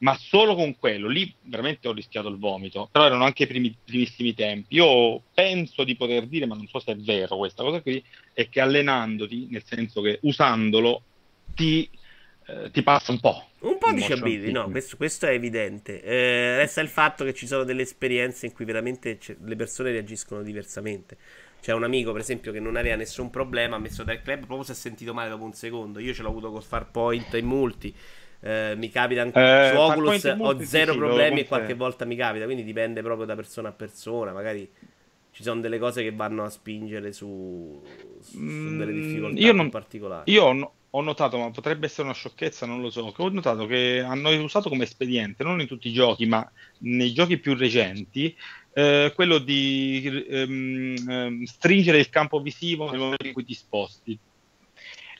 ma 0.00 0.16
solo 0.16 0.54
con 0.54 0.76
quello, 0.78 1.08
lì 1.08 1.32
veramente 1.42 1.88
ho 1.88 1.92
rischiato 1.92 2.28
il 2.28 2.38
vomito, 2.38 2.88
però 2.90 3.06
erano 3.06 3.24
anche 3.24 3.42
i 3.42 3.46
primi, 3.46 3.76
primissimi 3.84 4.34
tempi. 4.34 4.76
Io 4.76 5.22
penso 5.34 5.84
di 5.84 5.96
poter 5.96 6.26
dire, 6.26 6.46
ma 6.46 6.54
non 6.54 6.66
so 6.68 6.78
se 6.78 6.92
è 6.92 6.96
vero 6.96 7.36
questa 7.36 7.62
cosa 7.62 7.82
qui, 7.82 8.02
è 8.32 8.48
che 8.48 8.60
allenandoti, 8.60 9.48
nel 9.50 9.62
senso 9.64 10.00
che 10.00 10.18
usandolo, 10.22 11.02
ti, 11.54 11.88
eh, 12.46 12.70
ti 12.70 12.82
passa 12.82 13.12
un 13.12 13.20
po'. 13.20 13.44
Un 13.60 13.76
po' 13.76 13.92
di 13.92 14.02
ability, 14.04 14.50
no, 14.50 14.70
questo, 14.70 14.96
questo, 14.96 15.26
è 15.26 15.32
evidente. 15.32 16.02
Eh, 16.02 16.56
resta 16.56 16.80
il 16.80 16.88
fatto 16.88 17.22
che 17.24 17.34
ci 17.34 17.46
sono 17.46 17.64
delle 17.64 17.82
esperienze 17.82 18.46
in 18.46 18.52
cui 18.52 18.64
veramente 18.64 19.18
le 19.44 19.56
persone 19.56 19.90
reagiscono 19.90 20.42
diversamente. 20.42 21.18
C'è 21.60 21.74
un 21.74 21.84
amico, 21.84 22.12
per 22.12 22.22
esempio, 22.22 22.52
che 22.52 22.60
non 22.60 22.76
aveva 22.76 22.96
nessun 22.96 23.28
problema, 23.28 23.76
ha 23.76 23.78
messo 23.78 24.02
del 24.02 24.22
club, 24.22 24.46
proprio 24.46 24.62
si 24.62 24.72
è 24.72 24.74
sentito 24.74 25.12
male 25.12 25.28
dopo 25.28 25.44
un 25.44 25.52
secondo. 25.52 25.98
Io 25.98 26.14
ce 26.14 26.22
l'ho 26.22 26.30
avuto 26.30 26.50
col 26.50 26.62
Farpoint 26.62 27.34
in 27.34 27.44
multi. 27.44 27.94
Eh, 28.42 28.74
mi 28.76 28.88
capita 28.88 29.20
anche 29.20 29.38
eh, 29.38 29.70
su 29.72 29.78
Oculus 29.78 30.36
ho 30.38 30.64
zero 30.64 30.94
problemi 30.94 31.40
e 31.40 31.46
qualche 31.46 31.74
volta 31.74 32.06
mi 32.06 32.16
capita, 32.16 32.46
quindi 32.46 32.64
dipende 32.64 33.02
proprio 33.02 33.26
da 33.26 33.34
persona 33.34 33.68
a 33.68 33.72
persona, 33.72 34.32
magari 34.32 34.68
ci 35.30 35.42
sono 35.42 35.60
delle 35.60 35.78
cose 35.78 36.02
che 36.02 36.12
vanno 36.12 36.44
a 36.44 36.48
spingere 36.48 37.12
su, 37.12 37.82
su 38.20 38.38
mm, 38.38 38.78
delle 38.78 38.92
difficoltà 38.92 39.40
io 39.40 39.52
non, 39.52 39.68
particolari. 39.68 40.32
Io 40.32 40.44
ho, 40.44 40.72
ho 40.88 41.00
notato, 41.02 41.36
ma 41.36 41.50
potrebbe 41.50 41.84
essere 41.84 42.04
una 42.04 42.14
sciocchezza, 42.14 42.64
non 42.64 42.80
lo 42.80 42.88
so, 42.88 43.12
che 43.12 43.22
ho 43.22 43.28
notato 43.28 43.66
che 43.66 44.00
hanno 44.00 44.30
usato 44.42 44.70
come 44.70 44.84
espediente, 44.84 45.44
non 45.44 45.60
in 45.60 45.66
tutti 45.66 45.88
i 45.88 45.92
giochi, 45.92 46.24
ma 46.24 46.50
nei 46.78 47.12
giochi 47.12 47.36
più 47.38 47.54
recenti, 47.54 48.34
eh, 48.72 49.12
quello 49.14 49.36
di 49.36 50.24
ehm, 50.28 50.96
ehm, 51.08 51.44
stringere 51.44 51.98
il 51.98 52.08
campo 52.08 52.40
visivo 52.40 52.90
nel 52.90 53.00
momento 53.00 53.26
in 53.26 53.34
cui 53.34 53.44
ti 53.44 53.54
sposti 53.54 54.18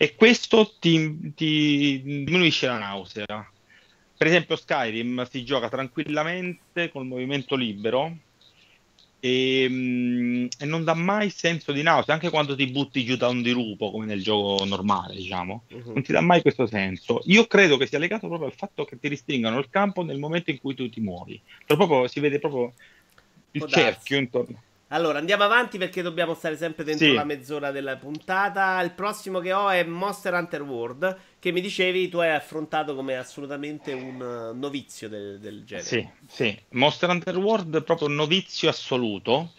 e 0.03 0.15
questo 0.15 0.77
ti, 0.79 1.35
ti 1.35 2.01
diminuisce 2.03 2.67
la 2.67 2.79
nausea. 2.79 3.27
Per 4.17 4.27
esempio 4.27 4.57
Skyrim 4.57 5.29
si 5.29 5.45
gioca 5.45 5.69
tranquillamente 5.69 6.91
col 6.91 7.05
movimento 7.05 7.55
libero 7.55 8.17
e, 9.21 9.67
mm, 9.69 10.47
e, 10.59 10.65
non 10.65 10.85
dà 10.85 10.95
mai 10.95 11.29
senso 11.29 11.73
di 11.73 11.83
nausea, 11.83 12.15
anche 12.15 12.31
quando 12.31 12.57
ti 12.57 12.67
butti 12.69 13.05
giù 13.05 13.17
da 13.17 13.29
un 13.29 13.43
dirupo, 13.43 13.91
come 13.91 14.07
nel 14.07 14.23
gioco 14.23 14.65
normale, 14.65 15.17
diciamo, 15.17 15.65
uh-huh. 15.69 15.93
non 15.93 16.03
ti 16.03 16.13
dà 16.13 16.23
mai 16.23 16.41
questo 16.41 16.67
senso. 16.67 17.21
Io 17.27 17.47
credo 17.47 17.77
che 17.77 17.87
sia 17.87 17.99
legato 17.99 18.27
proprio 18.27 18.49
al 18.49 18.57
fatto 18.57 18.87
che 18.87 18.99
ti 18.99 19.07
ristringano 19.07 19.59
il 19.59 19.69
campo 19.69 20.03
nel 20.03 20.19
momento 20.19 20.51
in 20.51 20.61
cui 20.61 20.75
tu 20.75 20.89
ti 20.89 21.03
muovi. 21.03 21.39
Proprio, 21.67 22.09
si 22.09 22.21
vede 22.21 22.39
proprio 22.39 22.73
il 23.51 23.67
cerchio 23.67 24.17
intorno. 24.17 24.63
Allora, 24.93 25.19
andiamo 25.19 25.45
avanti 25.45 25.79
perché 25.79 26.03
dobbiamo 26.03 26.35
stare 26.35 26.57
sempre 26.57 26.83
dentro 26.83 27.07
sì. 27.07 27.13
la 27.13 27.23
mezz'ora 27.23 27.71
della 27.71 27.97
puntata. 27.97 28.81
Il 28.81 28.91
prossimo 28.91 29.39
che 29.39 29.53
ho 29.53 29.69
è 29.69 29.85
Monster 29.85 30.35
Hunter 30.35 30.63
World, 30.63 31.17
che 31.39 31.53
mi 31.53 31.61
dicevi 31.61 32.09
tu 32.09 32.19
hai 32.19 32.31
affrontato 32.31 32.97
come 32.97 33.17
assolutamente 33.17 33.93
un 33.93 34.21
uh, 34.21 34.59
novizio 34.59 35.09
del, 35.09 35.39
del 35.39 35.65
genere. 35.65 35.87
Sì, 35.87 36.09
sì. 36.27 36.59
Monster 36.71 37.09
Hunter 37.09 37.37
World 37.37 37.85
proprio 37.85 38.09
un 38.09 38.17
novizio 38.17 38.69
assoluto. 38.69 39.53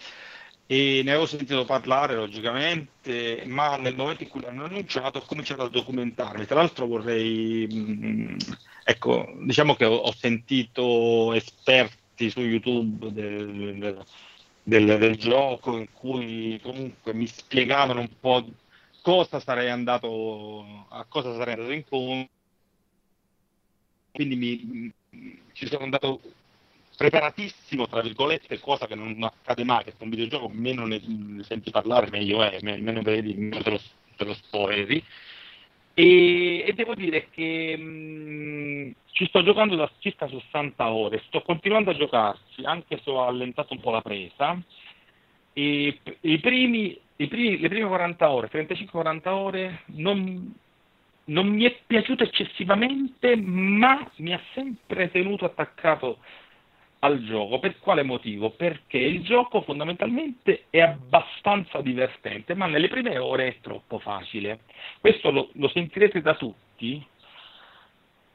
E 0.65 1.01
ne 1.03 1.11
avevo 1.11 1.25
sentito 1.25 1.63
parlare 1.65 2.15
logicamente, 2.15 3.43
ma 3.45 3.75
nel 3.75 3.95
momento 3.95 4.23
in 4.23 4.29
cui 4.29 4.41
l'hanno 4.41 4.65
annunciato 4.65 5.19
ho 5.19 5.25
cominciato 5.25 5.63
a 5.63 5.69
documentarmi. 5.69 6.45
Tra 6.45 6.55
l'altro 6.55 6.87
vorrei, 6.87 7.67
mh, 7.69 8.05
mm, 8.05 8.37
ecco, 8.83 9.33
diciamo 9.39 9.75
che 9.75 9.85
ho, 9.85 9.95
ho 9.95 10.13
sentito 10.13 11.33
esperti 11.33 12.29
su 12.29 12.41
YouTube 12.41 13.11
del, 13.11 13.77
del 13.79 14.05
del, 14.63 14.97
del, 14.97 15.17
gioco 15.17 15.77
in 15.77 15.91
cui 15.91 16.59
comunque 16.61 17.13
mi 17.13 17.27
spiegavano 17.27 18.01
un 18.01 18.09
po' 18.19 18.45
cosa 19.01 19.39
sarei 19.39 19.69
andato 19.69 20.85
a 20.89 21.05
cosa 21.07 21.35
sarei 21.35 21.53
andato 21.55 21.71
incontro. 21.71 22.29
Quindi 24.11 24.35
mi, 24.35 24.93
ci 25.53 25.67
sono 25.67 25.83
andato 25.83 26.19
preparatissimo 26.97 27.87
tra 27.87 28.01
virgolette 28.01 28.59
cosa 28.59 28.85
che 28.85 28.95
non 28.95 29.23
accade 29.23 29.63
mai 29.63 29.83
con 29.85 29.93
un 29.99 30.09
videogioco 30.09 30.49
meno 30.49 30.85
ne, 30.85 31.01
ne 31.03 31.43
senti 31.43 31.71
parlare 31.71 32.09
meglio 32.11 32.43
è 32.43 32.59
meno 32.61 33.01
vedi 33.01 33.33
meno 33.33 33.61
te 33.63 33.69
lo, 33.71 33.81
te 34.15 34.25
lo 34.25 34.33
spoileri 34.35 35.03
e, 35.93 36.63
e, 36.65 36.73
devo 36.73 36.95
dire 36.95 37.27
che 37.29 37.75
mh, 37.77 37.83
mm, 37.83 38.91
ci 39.11 39.25
sto 39.27 39.43
giocando 39.43 39.75
da 39.75 39.91
circa 39.99 40.27
60 40.27 40.89
ore, 40.89 41.23
sto 41.27 41.41
continuando 41.41 41.91
a 41.91 41.95
giocarci, 41.95 42.63
anche 42.63 42.99
se 43.03 43.09
ho 43.09 43.25
allentato 43.25 43.73
un 43.73 43.79
po' 43.79 43.91
la 43.91 44.01
presa. 44.01 44.59
E, 45.53 45.99
i 46.21 46.39
primi, 46.39 46.97
i 47.17 47.27
primi, 47.27 47.59
le 47.59 47.67
prime 47.67 47.87
40 47.87 48.31
ore, 48.31 48.49
35-40 48.49 49.27
ore, 49.29 49.81
non, 49.87 50.53
non 51.25 51.47
mi 51.47 51.65
è 51.65 51.77
piaciuto 51.85 52.23
eccessivamente, 52.23 53.35
ma 53.35 54.09
mi 54.17 54.33
ha 54.33 54.41
sempre 54.53 55.11
tenuto 55.11 55.45
attaccato 55.45 56.19
al 57.03 57.23
gioco. 57.23 57.59
Per 57.59 57.79
quale 57.79 58.03
motivo? 58.03 58.49
Perché 58.51 58.97
il 58.97 59.23
gioco 59.23 59.61
fondamentalmente 59.61 60.65
è 60.69 60.79
abbastanza 60.79 61.81
divertente, 61.81 62.55
ma 62.55 62.65
nelle 62.65 62.87
prime 62.87 63.17
ore 63.17 63.47
è 63.47 63.57
troppo 63.61 63.99
facile. 63.99 64.61
Questo 64.99 65.31
lo, 65.31 65.49
lo 65.53 65.67
sentirete 65.69 66.21
da 66.21 66.35
tutti. 66.35 67.05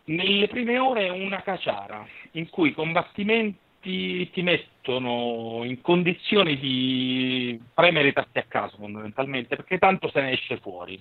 Nelle 0.04 0.46
prime 0.46 0.78
ore 0.78 1.06
è 1.06 1.11
una 1.11 1.42
caciara 1.42 2.06
in 2.32 2.49
cui 2.49 2.68
i 2.68 2.75
combattimenti 2.75 4.30
ti 4.30 4.42
mettono 4.42 5.62
in 5.64 5.80
condizioni 5.80 6.58
di 6.58 7.61
premere 7.75 8.08
i 8.08 8.12
tasti 8.12 8.38
a 8.38 8.44
caso 8.46 8.76
fondamentalmente, 8.76 9.56
perché 9.56 9.78
tanto 9.78 10.08
se 10.11 10.20
ne 10.20 10.32
esce 10.32 10.58
fuori. 10.58 11.00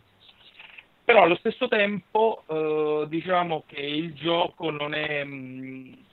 Però 1.03 1.21
allo 1.21 1.35
stesso 1.35 1.67
tempo 1.67 2.43
eh, 2.47 3.05
diciamo 3.07 3.63
che 3.67 3.81
il 3.81 4.13
gioco 4.13 4.69
non 4.69 4.93
è... 4.93 5.23
Mh, 5.23 6.03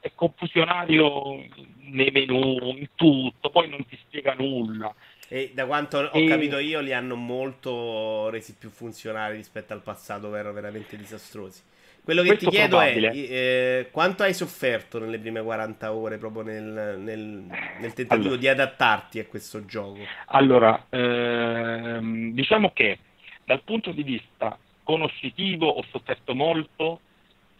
è 0.00 0.10
confusionario 0.14 1.44
nei 1.90 2.10
menu, 2.10 2.74
in 2.76 2.88
tutto, 2.94 3.50
poi 3.50 3.68
non 3.68 3.84
ti 3.86 3.96
spiega 4.00 4.34
nulla. 4.34 4.92
E 5.28 5.52
da 5.54 5.66
quanto 5.66 5.98
ho 5.98 6.18
e... 6.18 6.26
capito 6.26 6.58
io, 6.58 6.80
li 6.80 6.92
hanno 6.92 7.14
molto 7.14 8.28
resi 8.30 8.56
più 8.58 8.70
funzionali 8.70 9.36
rispetto 9.36 9.72
al 9.72 9.82
passato, 9.82 10.22
dove 10.22 10.38
erano 10.38 10.54
veramente 10.54 10.96
disastrosi. 10.96 11.62
Quello 12.02 12.22
che 12.22 12.28
Questo 12.28 12.48
ti 12.48 12.56
chiedo 12.56 12.78
probabile. 12.78 13.10
è 13.10 13.14
eh, 13.14 13.88
quanto 13.90 14.22
hai 14.22 14.32
sofferto 14.32 14.98
nelle 14.98 15.18
prime 15.18 15.42
40 15.42 15.92
ore 15.92 16.16
proprio 16.16 16.42
nel, 16.42 16.98
nel, 16.98 17.18
nel 17.18 17.92
tentativo 17.92 18.28
allora. 18.28 18.36
di 18.40 18.48
adattarti 18.48 19.18
a 19.18 19.26
questo 19.26 19.66
gioco? 19.66 19.98
Allora, 20.28 20.86
ehm, 20.88 22.32
diciamo 22.32 22.72
che 22.72 22.98
dal 23.44 23.62
punto 23.62 23.92
di 23.92 24.02
vista 24.02 24.58
conoscitivo 24.82 25.68
ho 25.68 25.84
sofferto 25.90 26.34
molto 26.34 27.00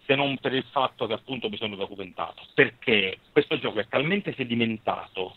se 0.05 0.15
non 0.15 0.39
per 0.39 0.55
il 0.55 0.65
fatto 0.71 1.07
che 1.07 1.13
appunto 1.13 1.49
mi 1.49 1.57
sono 1.57 1.77
documentato, 1.77 2.43
perché 2.55 3.19
questo 3.33 3.59
gioco 3.59 3.81
è 3.81 3.89
talmente 3.89 4.35
sedimentato 4.35 5.37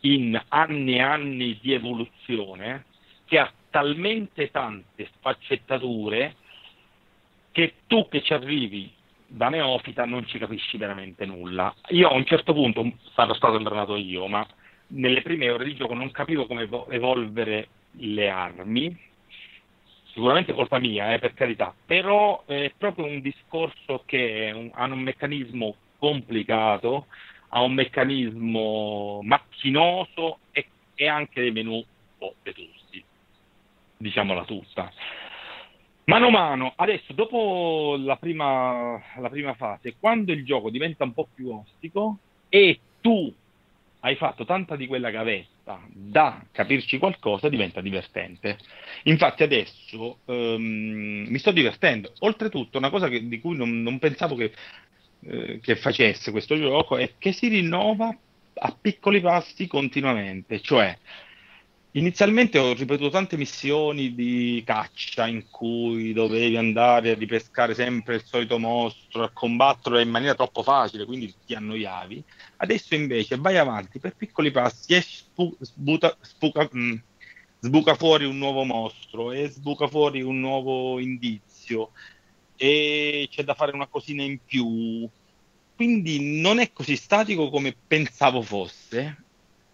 in 0.00 0.40
anni 0.48 0.94
e 0.94 1.00
anni 1.00 1.58
di 1.60 1.72
evoluzione 1.72 2.84
che 3.24 3.38
ha 3.38 3.52
talmente 3.70 4.50
tante 4.50 5.08
sfaccettature 5.16 6.36
che 7.52 7.74
tu 7.86 8.08
che 8.08 8.22
ci 8.22 8.32
arrivi 8.32 8.92
da 9.26 9.48
neofita 9.48 10.04
non 10.04 10.26
ci 10.26 10.38
capisci 10.38 10.76
veramente 10.76 11.24
nulla. 11.24 11.74
Io 11.88 12.08
a 12.08 12.14
un 12.14 12.24
certo 12.26 12.52
punto, 12.52 12.90
sarò 13.14 13.32
stato 13.34 13.56
imbranato 13.56 13.96
io, 13.96 14.26
ma 14.26 14.46
nelle 14.88 15.22
prime 15.22 15.48
ore 15.50 15.64
di 15.64 15.74
gioco 15.74 15.94
non 15.94 16.10
capivo 16.10 16.46
come 16.46 16.68
evolvere 16.90 17.68
le 17.92 18.28
armi, 18.28 18.94
sicuramente 20.12 20.52
colpa 20.52 20.78
mia, 20.78 21.12
eh, 21.12 21.18
per 21.18 21.34
carità, 21.34 21.74
però 21.86 22.44
è 22.46 22.72
proprio 22.76 23.06
un 23.06 23.20
discorso 23.20 24.02
che 24.06 24.70
ha 24.72 24.84
un 24.84 24.98
meccanismo 25.00 25.74
complicato, 25.98 27.06
ha 27.48 27.62
un 27.62 27.72
meccanismo 27.74 29.20
macchinoso 29.22 30.38
e, 30.52 30.66
e 30.94 31.08
anche 31.08 31.40
dei 31.40 31.52
menu 31.52 31.74
un 31.74 31.84
po' 32.18 32.34
vetusti, 32.42 33.02
diciamola 33.96 34.44
tutta. 34.44 34.92
Mano 36.04 36.26
a 36.26 36.30
mano, 36.30 36.72
adesso 36.76 37.12
dopo 37.12 37.96
la 37.98 38.16
prima, 38.16 39.00
la 39.18 39.28
prima 39.30 39.54
fase, 39.54 39.94
quando 39.98 40.32
il 40.32 40.44
gioco 40.44 40.68
diventa 40.68 41.04
un 41.04 41.12
po' 41.12 41.28
più 41.32 41.50
ostico 41.50 42.18
e 42.48 42.80
tu 43.00 43.32
hai 44.04 44.16
fatto 44.16 44.44
tanta 44.44 44.74
di 44.76 44.86
quella 44.86 45.10
gavetta 45.10 45.80
da 45.88 46.44
capirci 46.50 46.98
qualcosa, 46.98 47.48
diventa 47.48 47.80
divertente. 47.80 48.58
Infatti 49.04 49.44
adesso 49.44 50.18
um, 50.24 51.26
mi 51.28 51.38
sto 51.38 51.52
divertendo. 51.52 52.12
Oltretutto, 52.20 52.78
una 52.78 52.90
cosa 52.90 53.08
che, 53.08 53.26
di 53.28 53.40
cui 53.40 53.56
non, 53.56 53.82
non 53.82 53.98
pensavo 53.98 54.34
che, 54.34 54.52
eh, 55.20 55.60
che, 55.60 55.76
facesse 55.76 56.32
questo 56.32 56.56
gioco 56.56 56.96
è 56.96 57.12
che 57.16 57.32
si 57.32 57.46
rinnova 57.46 58.16
a 58.54 58.76
piccoli 58.80 59.20
passi 59.20 59.68
continuamente. 59.68 60.60
Cioè, 60.60 60.98
inizialmente 61.92 62.58
ho 62.58 62.72
ripetuto 62.74 63.10
tante 63.10 63.36
missioni 63.36 64.14
di 64.14 64.62
caccia 64.64 65.26
in 65.26 65.48
cui 65.50 66.12
dovevi 66.12 66.56
andare 66.56 67.10
a 67.10 67.14
ripescare 67.14 67.74
sempre 67.74 68.16
il 68.16 68.24
solito 68.24 68.58
mostro, 68.58 69.24
a 69.24 69.30
combatterlo 69.32 69.98
in 69.98 70.08
maniera 70.10 70.34
troppo 70.34 70.62
facile, 70.62 71.04
quindi 71.04 71.34
ti 71.44 71.54
annoiavi 71.54 72.24
Adesso 72.58 72.94
invece 72.94 73.36
vai 73.36 73.58
avanti 73.58 73.98
per 73.98 74.14
piccoli 74.16 74.50
passi 74.50 74.94
e 74.94 75.02
spu- 75.02 75.56
sbuta, 75.60 76.16
spuca, 76.20 76.68
mh, 76.70 76.78
mm, 76.80 76.94
sbuca 77.60 77.94
fuori 77.94 78.24
un 78.24 78.38
nuovo 78.38 78.64
mostro 78.64 79.32
e 79.32 79.48
sbuca 79.48 79.86
fuori 79.88 80.22
un 80.22 80.40
nuovo 80.40 80.98
indizio 81.00 81.92
e 82.56 83.26
c'è 83.30 83.44
da 83.44 83.54
fare 83.54 83.72
una 83.72 83.88
cosina 83.88 84.22
in 84.22 84.38
più. 84.44 85.08
Quindi 85.74 86.40
non 86.40 86.58
è 86.60 86.72
così 86.72 86.96
statico 86.96 87.50
come 87.50 87.76
pensavo 87.86 88.42
fosse, 88.42 89.21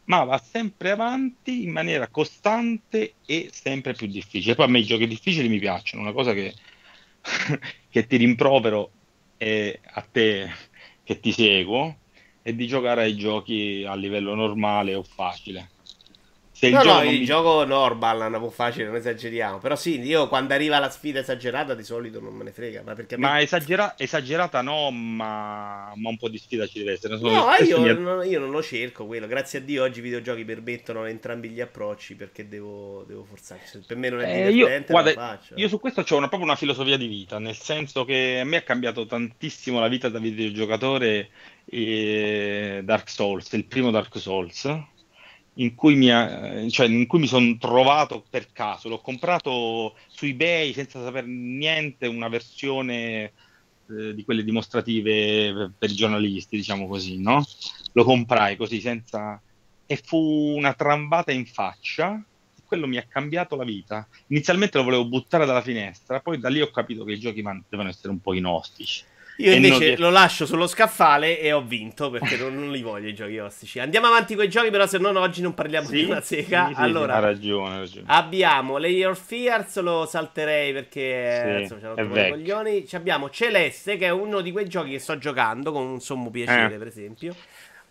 ma 0.08 0.24
va 0.24 0.38
sempre 0.38 0.90
avanti 0.90 1.62
in 1.64 1.70
maniera 1.70 2.08
costante 2.08 3.16
e 3.24 3.50
sempre 3.52 3.92
più 3.94 4.06
difficile. 4.06 4.54
Poi 4.54 4.66
a 4.66 4.68
me 4.68 4.78
i 4.80 4.84
giochi 4.84 5.06
difficili 5.06 5.48
mi 5.48 5.58
piacciono, 5.58 6.02
una 6.02 6.12
cosa 6.12 6.32
che, 6.32 6.54
che 7.88 8.06
ti 8.06 8.16
rimprovero 8.16 8.94
è 9.36 9.78
a 9.82 10.02
te 10.02 10.50
che 11.02 11.20
ti 11.20 11.32
seguo 11.32 12.02
e 12.42 12.54
di 12.54 12.66
giocare 12.66 13.02
ai 13.02 13.16
giochi 13.16 13.84
a 13.86 13.94
livello 13.94 14.34
normale 14.34 14.94
o 14.94 15.02
facile. 15.02 15.70
Il 16.60 16.72
no, 16.72 16.82
gioco 16.82 17.02
no, 17.02 17.10
il 17.10 17.18
mi... 17.20 17.24
gioco 17.24 17.64
normal 17.64 18.20
è 18.20 18.36
un 18.36 18.40
po' 18.40 18.50
facile, 18.50 18.86
non 18.86 18.96
esageriamo. 18.96 19.58
Però 19.58 19.76
sì, 19.76 20.00
io 20.00 20.26
quando 20.26 20.54
arriva 20.54 20.78
la 20.80 20.90
sfida 20.90 21.20
esagerata 21.20 21.74
di 21.74 21.84
solito 21.84 22.20
non 22.20 22.34
me 22.34 22.44
ne 22.44 22.52
frega. 22.52 22.82
Ma, 22.82 22.94
perché 22.94 23.16
ma 23.16 23.34
me... 23.34 23.42
esagera... 23.42 23.94
esagerata 23.96 24.60
no, 24.60 24.90
ma... 24.90 25.92
ma... 25.94 26.08
un 26.08 26.16
po' 26.16 26.28
di 26.28 26.38
sfida 26.38 26.66
ci 26.66 26.78
deve 26.78 26.92
essere. 26.92 27.16
No, 27.18 27.46
io, 27.64 27.80
mi... 27.80 27.94
non, 27.96 28.26
io, 28.26 28.40
non 28.40 28.50
lo 28.50 28.62
cerco 28.62 29.06
quello. 29.06 29.28
Grazie 29.28 29.60
a 29.60 29.62
Dio 29.62 29.84
oggi 29.84 30.00
i 30.00 30.02
videogiochi 30.02 30.44
permettono 30.44 31.04
entrambi 31.04 31.48
gli 31.50 31.60
approcci 31.60 32.16
perché 32.16 32.48
devo, 32.48 33.04
devo 33.06 33.22
forzare. 33.22 33.60
per 33.86 33.96
me 33.96 34.08
non 34.08 34.20
è 34.20 34.46
eh, 34.46 34.50
divertente, 34.50 34.92
io, 34.92 35.02
guarda, 35.02 35.40
io 35.54 35.68
su 35.68 35.78
questo 35.78 36.00
ho 36.00 36.16
una, 36.16 36.26
proprio 36.28 36.48
una 36.48 36.56
filosofia 36.56 36.96
di 36.96 37.06
vita, 37.06 37.38
nel 37.38 37.56
senso 37.56 38.04
che 38.04 38.40
a 38.40 38.44
me 38.44 38.56
ha 38.56 38.62
cambiato 38.62 39.06
tantissimo 39.06 39.78
la 39.78 39.88
vita 39.88 40.08
da 40.08 40.18
videogiocatore 40.18 41.28
Dark 42.82 43.08
Souls, 43.08 43.52
il 43.52 43.64
primo 43.66 43.90
Dark 43.90 44.18
Souls, 44.18 44.96
in 45.58 45.74
cui 45.74 45.94
mi, 45.94 46.08
cioè, 46.70 46.88
mi 46.88 47.26
sono 47.26 47.56
trovato 47.58 48.24
per 48.28 48.52
caso. 48.52 48.88
L'ho 48.88 49.00
comprato 49.00 49.96
su 50.06 50.24
eBay 50.24 50.72
senza 50.72 51.02
sapere 51.02 51.26
niente, 51.26 52.06
una 52.06 52.28
versione 52.28 53.32
eh, 53.90 54.14
di 54.14 54.24
quelle 54.24 54.44
dimostrative 54.44 55.72
per, 55.76 55.90
i 55.90 55.94
giornalisti, 55.94 56.56
diciamo 56.56 56.86
così, 56.86 57.20
no? 57.20 57.44
Lo 57.92 58.04
comprai 58.04 58.56
così 58.56 58.80
senza... 58.80 59.40
e 59.86 59.96
fu 59.96 60.54
una 60.56 60.74
trambata 60.74 61.32
in 61.32 61.46
faccia. 61.46 62.22
Quello 62.64 62.86
mi 62.86 62.98
ha 62.98 63.06
cambiato 63.08 63.56
la 63.56 63.64
vita. 63.64 64.06
Inizialmente 64.28 64.76
lo 64.76 64.84
volevo 64.84 65.06
buttare 65.06 65.46
dalla 65.46 65.62
finestra, 65.62 66.20
poi 66.20 66.38
da 66.38 66.50
lì 66.50 66.60
ho 66.60 66.70
capito 66.70 67.02
che 67.04 67.12
i 67.12 67.18
giochi 67.18 67.42
devono 67.68 67.88
essere 67.88 68.10
un 68.10 68.20
po' 68.20 68.34
inostici. 68.34 69.02
Io 69.40 69.52
invece 69.52 69.96
lo 69.98 70.10
lascio 70.10 70.46
sullo 70.46 70.66
scaffale 70.66 71.38
e 71.38 71.52
ho 71.52 71.62
vinto 71.62 72.10
perché 72.10 72.36
non, 72.36 72.54
non, 72.56 72.72
li 72.72 72.82
voglio 72.82 73.06
i 73.06 73.14
giochi 73.14 73.38
ostici. 73.38 73.78
Andiamo 73.78 74.08
avanti 74.08 74.34
con 74.34 74.44
i 74.44 74.48
giochi, 74.48 74.70
però 74.70 74.84
se 74.88 74.98
no 74.98 75.16
oggi 75.16 75.42
non 75.42 75.54
parliamo 75.54 75.86
sì, 75.86 75.94
di 75.94 76.04
una 76.04 76.20
sega. 76.20 76.72
Sì, 76.74 76.74
allora, 76.76 77.14
ha 77.14 77.20
ragione, 77.20 77.74
ha 77.76 77.78
ragione. 77.78 78.06
Abbiamo 78.08 78.78
Layer 78.78 79.10
of 79.10 79.24
Fears, 79.24 79.78
lo 79.78 80.06
salterei 80.06 80.72
perché 80.72 81.66
sì, 81.68 81.74
insomma, 81.74 81.94
c'hanno 81.94 82.30
coglioni. 82.30 82.84
Abbiamo 82.92 83.30
Celeste, 83.30 83.96
che 83.96 84.06
è 84.06 84.10
uno 84.10 84.40
di 84.40 84.50
quei 84.50 84.68
giochi 84.68 84.90
che 84.90 84.98
sto 84.98 85.16
giocando 85.18 85.70
con 85.70 85.86
un 85.86 86.00
sommo 86.00 86.30
piacere, 86.30 86.74
eh. 86.74 86.78
per 86.78 86.88
esempio. 86.88 87.36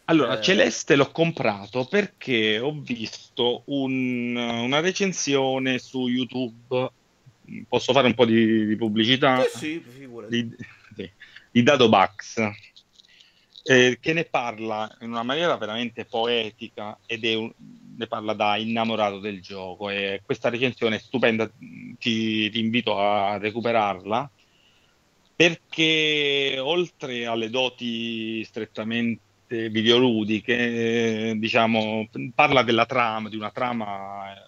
Allora, 0.05 0.37
eh... 0.37 0.41
Celeste 0.41 0.97
l'ho 0.97 1.11
comprato 1.11 1.87
perché 1.89 2.59
ho 2.59 2.73
visto 2.77 3.61
un, 3.67 4.35
una 4.35 4.81
recensione 4.81 5.79
su 5.79 6.07
YouTube. 6.07 6.89
Posso 7.69 7.93
fare 7.93 8.07
un 8.07 8.15
po' 8.15 8.25
di, 8.25 8.65
di 8.65 8.75
pubblicità? 8.75 9.41
Sì, 9.43 9.57
sì, 9.57 9.83
figurati. 9.97 10.43
Di, 10.43 10.55
sì 10.93 11.11
di 11.51 11.63
Dado 11.63 11.89
Bax, 11.89 12.39
eh, 13.63 13.97
che 13.99 14.13
ne 14.13 14.23
parla 14.25 14.89
in 15.01 15.09
una 15.09 15.23
maniera 15.23 15.57
veramente 15.57 16.05
poetica 16.05 16.97
ed 17.05 17.23
un, 17.23 17.51
ne 17.97 18.07
parla 18.07 18.33
da 18.33 18.57
innamorato 18.57 19.19
del 19.19 19.41
gioco. 19.41 19.89
E 19.89 20.21
questa 20.25 20.49
recensione 20.49 20.97
è 20.97 20.99
stupenda, 20.99 21.49
ti, 21.99 22.49
ti 22.49 22.59
invito 22.59 22.99
a 22.99 23.37
recuperarla 23.37 24.29
perché 25.35 26.57
oltre 26.59 27.27
alle 27.27 27.51
doti 27.51 28.43
strettamente 28.43 29.69
videoludiche, 29.69 31.35
diciamo, 31.37 32.09
parla 32.33 32.63
della 32.63 32.87
trama, 32.87 33.29
di 33.29 33.35
una 33.35 33.51
trama 33.51 34.33
eh, 34.33 34.39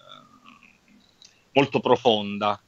molto 1.52 1.78
profonda 1.78 2.60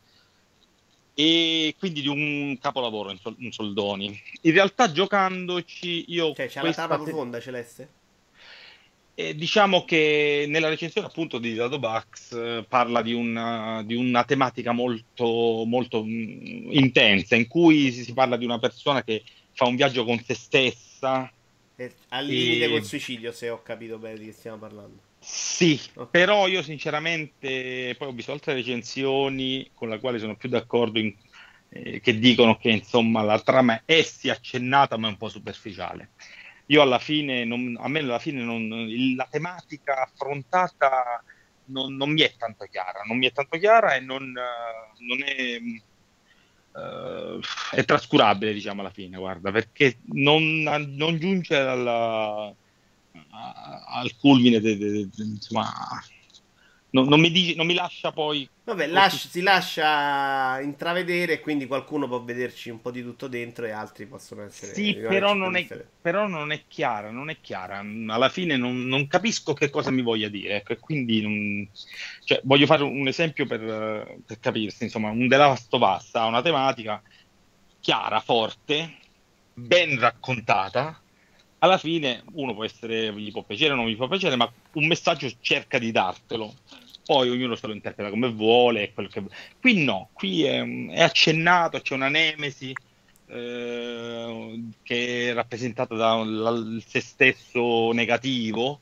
e 1.14 1.74
quindi 1.78 2.00
di 2.00 2.08
un 2.08 2.56
capolavoro 2.60 3.10
in, 3.10 3.18
sol- 3.18 3.36
in 3.38 3.52
soldoni. 3.52 4.20
In 4.42 4.52
realtà 4.52 4.90
giocandoci 4.90 6.06
io... 6.08 6.32
Cioè 6.34 6.48
c'è 6.48 6.62
la 6.62 6.72
trama 6.72 6.98
profonda 6.98 7.40
Celeste? 7.40 8.00
E 9.14 9.34
diciamo 9.34 9.84
che 9.84 10.46
nella 10.48 10.70
recensione 10.70 11.06
appunto 11.06 11.38
di 11.38 11.52
Dado 11.52 11.78
Bugs 11.78 12.32
eh, 12.32 12.64
parla 12.66 13.02
di 13.02 13.12
una, 13.12 13.82
di 13.84 13.94
una, 13.94 14.24
tematica 14.24 14.72
molto, 14.72 15.64
molto 15.66 16.02
mh, 16.02 16.08
mm, 16.08 16.70
intensa 16.72 17.36
in 17.36 17.46
cui 17.46 17.92
si, 17.92 18.04
si, 18.04 18.14
parla 18.14 18.38
di 18.38 18.46
una 18.46 18.58
persona 18.58 19.04
che 19.04 19.22
fa 19.52 19.66
un 19.66 19.76
viaggio 19.76 20.06
con 20.06 20.18
se 20.18 20.34
stessa. 20.34 21.30
E 21.76 21.92
al 22.08 22.24
limite 22.24 22.64
e... 22.64 22.70
col 22.70 22.84
suicidio, 22.84 23.32
se 23.32 23.50
ho 23.50 23.62
capito 23.62 23.98
bene 23.98 24.18
di 24.18 24.24
che 24.26 24.32
stiamo 24.32 24.56
parlando. 24.56 25.10
Sì, 25.22 25.80
okay. 25.94 26.08
però 26.10 26.48
io 26.48 26.62
sinceramente 26.62 27.94
poi 27.96 28.08
ho 28.08 28.12
visto 28.12 28.32
altre 28.32 28.54
recensioni 28.54 29.70
con 29.72 29.88
le 29.88 30.00
quali 30.00 30.18
sono 30.18 30.34
più 30.34 30.48
d'accordo 30.48 30.98
in, 30.98 31.14
eh, 31.68 32.00
che 32.00 32.18
dicono 32.18 32.56
che 32.56 32.70
insomma 32.70 33.22
la 33.22 33.38
trama 33.38 33.82
è 33.84 34.02
sì 34.02 34.30
accennata 34.30 34.96
ma 34.96 35.06
è 35.06 35.10
un 35.10 35.16
po' 35.16 35.28
superficiale. 35.28 36.10
Io 36.66 36.82
alla 36.82 36.98
fine, 36.98 37.44
non, 37.44 37.78
a 37.80 37.86
me 37.86 38.00
alla 38.00 38.18
fine 38.18 38.42
non, 38.42 38.68
la 39.14 39.28
tematica 39.30 40.02
affrontata 40.02 41.22
non, 41.66 41.94
non, 41.94 42.10
mi 42.10 42.22
è 42.22 42.34
tanto 42.36 42.66
chiara, 42.66 43.02
non 43.06 43.16
mi 43.16 43.26
è 43.26 43.32
tanto 43.32 43.58
chiara 43.58 43.94
e 43.94 44.00
non, 44.00 44.32
non 44.32 45.22
è, 45.22 45.58
uh, 46.78 47.40
è 47.70 47.84
trascurabile 47.84 48.52
diciamo 48.52 48.80
alla 48.80 48.90
fine, 48.90 49.18
guarda, 49.18 49.52
perché 49.52 49.98
non, 50.14 50.62
non 50.62 51.18
giunge 51.18 51.56
alla 51.56 52.52
al 53.30 54.16
culmine, 54.16 54.60
de, 54.60 54.76
de, 54.76 55.08
de, 55.08 55.22
insomma, 55.22 55.70
non, 56.90 57.08
non, 57.08 57.20
mi 57.20 57.30
dice, 57.30 57.54
non, 57.54 57.66
mi 57.66 57.74
lascia 57.74 58.12
poi. 58.12 58.48
Vabbè, 58.64 58.86
lascia, 58.86 59.28
si 59.28 59.40
lascia 59.40 60.60
intravedere, 60.60 61.40
quindi 61.40 61.66
qualcuno 61.66 62.06
può 62.06 62.22
vederci 62.22 62.68
un 62.68 62.80
po' 62.82 62.90
di 62.90 63.02
tutto 63.02 63.28
dentro 63.28 63.64
e 63.64 63.70
altri 63.70 64.06
possono 64.06 64.42
essere. 64.42 64.74
Sì, 64.74 64.94
però 64.94 65.32
non, 65.32 65.56
è, 65.56 65.66
però 66.00 66.26
non, 66.26 66.52
è, 66.52 66.64
chiara, 66.68 67.10
non 67.10 67.30
è 67.30 67.38
chiara. 67.40 67.78
Alla 67.78 68.28
fine 68.28 68.56
non, 68.56 68.84
non 68.86 69.06
capisco 69.06 69.54
che 69.54 69.70
cosa 69.70 69.90
mi 69.90 70.02
voglia 70.02 70.28
dire. 70.28 70.56
Ecco, 70.56 70.76
quindi 70.80 71.68
cioè, 72.24 72.40
voglio 72.44 72.66
fare 72.66 72.82
un 72.82 73.08
esempio 73.08 73.46
per, 73.46 74.18
per 74.26 74.38
capirsi. 74.38 74.84
Insomma, 74.84 75.08
un 75.08 75.28
The 75.28 75.36
Last 75.36 75.72
of 75.72 75.80
Us 75.80 76.14
ha 76.14 76.26
una 76.26 76.42
tematica 76.42 77.02
chiara, 77.80 78.20
forte, 78.20 78.98
ben 79.54 79.98
raccontata 79.98 81.01
alla 81.62 81.78
fine 81.78 82.22
uno 82.32 82.54
può 82.54 82.64
essere, 82.64 83.12
gli 83.14 83.30
può 83.30 83.42
piacere 83.44 83.72
o 83.72 83.76
non 83.76 83.88
gli 83.88 83.96
può 83.96 84.08
piacere, 84.08 84.36
ma 84.36 84.50
un 84.72 84.86
messaggio 84.86 85.30
cerca 85.40 85.78
di 85.78 85.90
dartelo. 85.92 86.54
poi 87.04 87.30
ognuno 87.30 87.54
se 87.56 87.66
lo 87.66 87.72
interpreta 87.72 88.10
come 88.10 88.28
vuole. 88.30 88.92
Che... 88.92 89.22
Qui 89.60 89.84
no, 89.84 90.10
qui 90.12 90.42
è, 90.42 90.62
è, 90.88 91.02
accennato, 91.02 91.80
c'è 91.80 91.94
una 91.94 92.08
nemesi 92.08 92.74
eh, 93.26 94.62
che 94.82 95.30
è 95.30 95.32
rappresentata 95.32 95.94
da 95.94 96.24
se 96.84 97.00
stesso 97.00 97.92
negativo, 97.92 98.80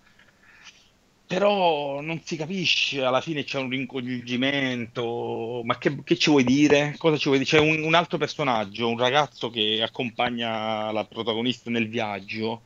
però 1.30 2.00
non 2.00 2.20
si 2.24 2.34
capisce, 2.34 3.04
alla 3.04 3.20
fine 3.20 3.44
c'è 3.44 3.60
un 3.60 3.68
rincoglionimento, 3.68 5.60
ma 5.62 5.78
che, 5.78 6.02
che, 6.02 6.16
ci 6.16 6.28
vuoi 6.28 6.42
dire? 6.42 6.96
Cosa 6.98 7.16
ci 7.18 7.28
vuoi 7.28 7.38
dire? 7.38 7.50
C'è 7.50 7.60
un, 7.60 7.84
un, 7.84 7.94
altro 7.94 8.18
personaggio, 8.18 8.88
un 8.88 8.98
ragazzo 8.98 9.48
che 9.48 9.80
accompagna 9.80 10.90
la 10.90 11.04
protagonista 11.04 11.70
nel 11.70 11.88
viaggio, 11.88 12.62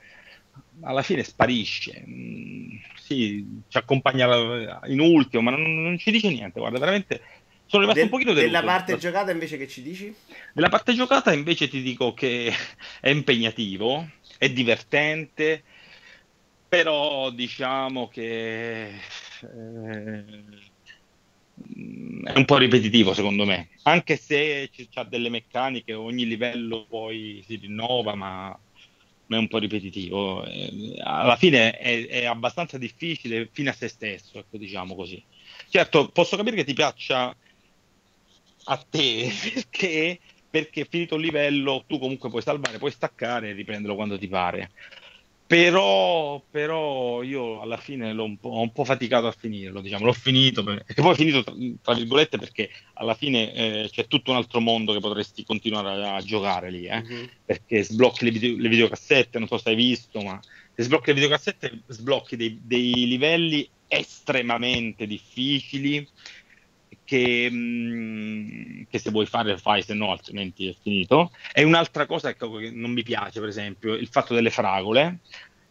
alla 0.80 1.02
fine 1.02 1.24
sparisce, 1.24 2.04
mm, 2.08 2.68
sì, 2.94 3.62
ci 3.68 3.76
accompagna 3.76 4.80
in 4.86 5.00
ultimo, 5.00 5.42
ma 5.42 5.50
non, 5.50 5.82
non 5.82 5.98
ci 5.98 6.10
dice 6.10 6.30
niente, 6.30 6.58
guarda, 6.58 6.78
veramente 6.78 7.20
sono 7.66 7.82
rimasto 7.82 8.00
Del, 8.00 8.04
un 8.04 8.18
pochino 8.18 8.32
deluso. 8.32 8.50
Della 8.50 8.64
parte 8.64 8.96
giocata 8.96 9.30
invece 9.30 9.58
che 9.58 9.68
ci 9.68 9.82
dici? 9.82 10.14
Della 10.54 10.70
parte 10.70 10.94
giocata 10.94 11.34
invece 11.34 11.68
ti 11.68 11.82
dico 11.82 12.14
che 12.14 12.50
è 12.98 13.10
impegnativo, 13.10 14.08
è 14.38 14.48
divertente, 14.48 15.64
però 16.74 17.30
diciamo 17.30 18.08
che 18.08 18.88
eh, 18.88 18.98
è 22.24 22.32
un 22.34 22.44
po' 22.44 22.56
ripetitivo 22.58 23.14
secondo 23.14 23.44
me, 23.44 23.68
anche 23.84 24.16
se 24.16 24.68
ha 24.94 25.04
delle 25.04 25.28
meccaniche, 25.28 25.92
ogni 25.92 26.26
livello 26.26 26.84
poi 26.88 27.44
si 27.46 27.54
rinnova, 27.54 28.16
ma 28.16 28.58
è 29.28 29.36
un 29.36 29.46
po' 29.46 29.58
ripetitivo. 29.58 30.44
Eh, 30.44 30.96
alla 31.00 31.36
fine 31.36 31.78
è, 31.78 32.08
è, 32.08 32.24
abbastanza 32.24 32.76
difficile 32.76 33.48
fino 33.52 33.70
a 33.70 33.72
se 33.72 33.86
stesso, 33.86 34.38
ecco, 34.38 34.58
diciamo 34.58 34.96
così. 34.96 35.24
Certo, 35.68 36.08
posso 36.08 36.36
capire 36.36 36.56
che 36.56 36.64
ti 36.64 36.74
piaccia 36.74 37.36
a 38.64 38.76
te 38.90 39.30
perché, 39.54 40.18
perché 40.50 40.86
finito 40.86 41.14
il 41.14 41.22
livello 41.22 41.84
tu 41.86 42.00
comunque 42.00 42.30
puoi 42.30 42.42
salvare, 42.42 42.78
puoi 42.78 42.90
staccare 42.90 43.50
e 43.50 43.52
riprenderlo 43.52 43.94
quando 43.94 44.18
ti 44.18 44.26
pare. 44.26 44.72
Però, 45.46 46.42
però 46.50 47.22
io 47.22 47.60
alla 47.60 47.76
fine 47.76 48.14
l'ho 48.14 48.24
un 48.24 48.38
po', 48.38 48.48
ho 48.48 48.62
un 48.62 48.72
po' 48.72 48.84
faticato 48.84 49.26
a 49.26 49.32
finirlo, 49.32 49.82
diciamo, 49.82 50.06
l'ho 50.06 50.14
finito, 50.14 50.64
per, 50.64 50.84
e 50.86 50.94
poi 50.94 51.10
ho 51.10 51.14
finito 51.14 51.44
tra, 51.44 51.54
tra, 51.82 51.94
virgolette 51.94 52.38
perché 52.38 52.70
alla 52.94 53.14
fine 53.14 53.52
eh, 53.52 53.88
c'è 53.90 54.06
tutto 54.06 54.30
un 54.30 54.38
altro 54.38 54.60
mondo 54.60 54.94
che 54.94 55.00
potresti 55.00 55.44
continuare 55.44 56.02
a, 56.02 56.14
a 56.16 56.22
giocare 56.22 56.70
lì, 56.70 56.86
eh? 56.86 57.02
mm-hmm. 57.02 57.24
perché 57.44 57.82
sblocchi 57.82 58.24
le, 58.24 58.30
video, 58.30 58.56
le, 58.56 58.68
videocassette, 58.70 59.38
non 59.38 59.46
so 59.46 59.58
se 59.58 59.68
hai 59.68 59.74
visto, 59.74 60.22
ma 60.22 60.40
se 60.74 60.82
sblocchi 60.82 61.08
le 61.08 61.14
videocassette 61.14 61.82
sblocchi 61.88 62.36
dei, 62.36 62.60
dei 62.62 63.06
livelli 63.06 63.68
estremamente 63.86 65.06
difficili 65.06 66.08
che, 67.04 67.48
mh, 67.50 67.56
mm, 67.56 68.82
che, 68.90 68.98
se 68.98 69.10
vuoi 69.10 69.26
fare 69.26 69.56
fai, 69.58 69.82
se 69.82 69.94
no 69.94 70.10
altrimenti 70.10 70.68
è 70.68 70.74
finito. 70.80 71.30
E 71.52 71.62
un'altra 71.62 72.06
cosa 72.06 72.30
ecco, 72.30 72.56
che 72.56 72.70
non 72.70 72.90
mi 72.90 73.02
piace, 73.02 73.40
per 73.40 73.48
esempio, 73.48 73.94
il 73.94 74.08
fatto 74.08 74.34
delle 74.34 74.50
fragole. 74.50 75.18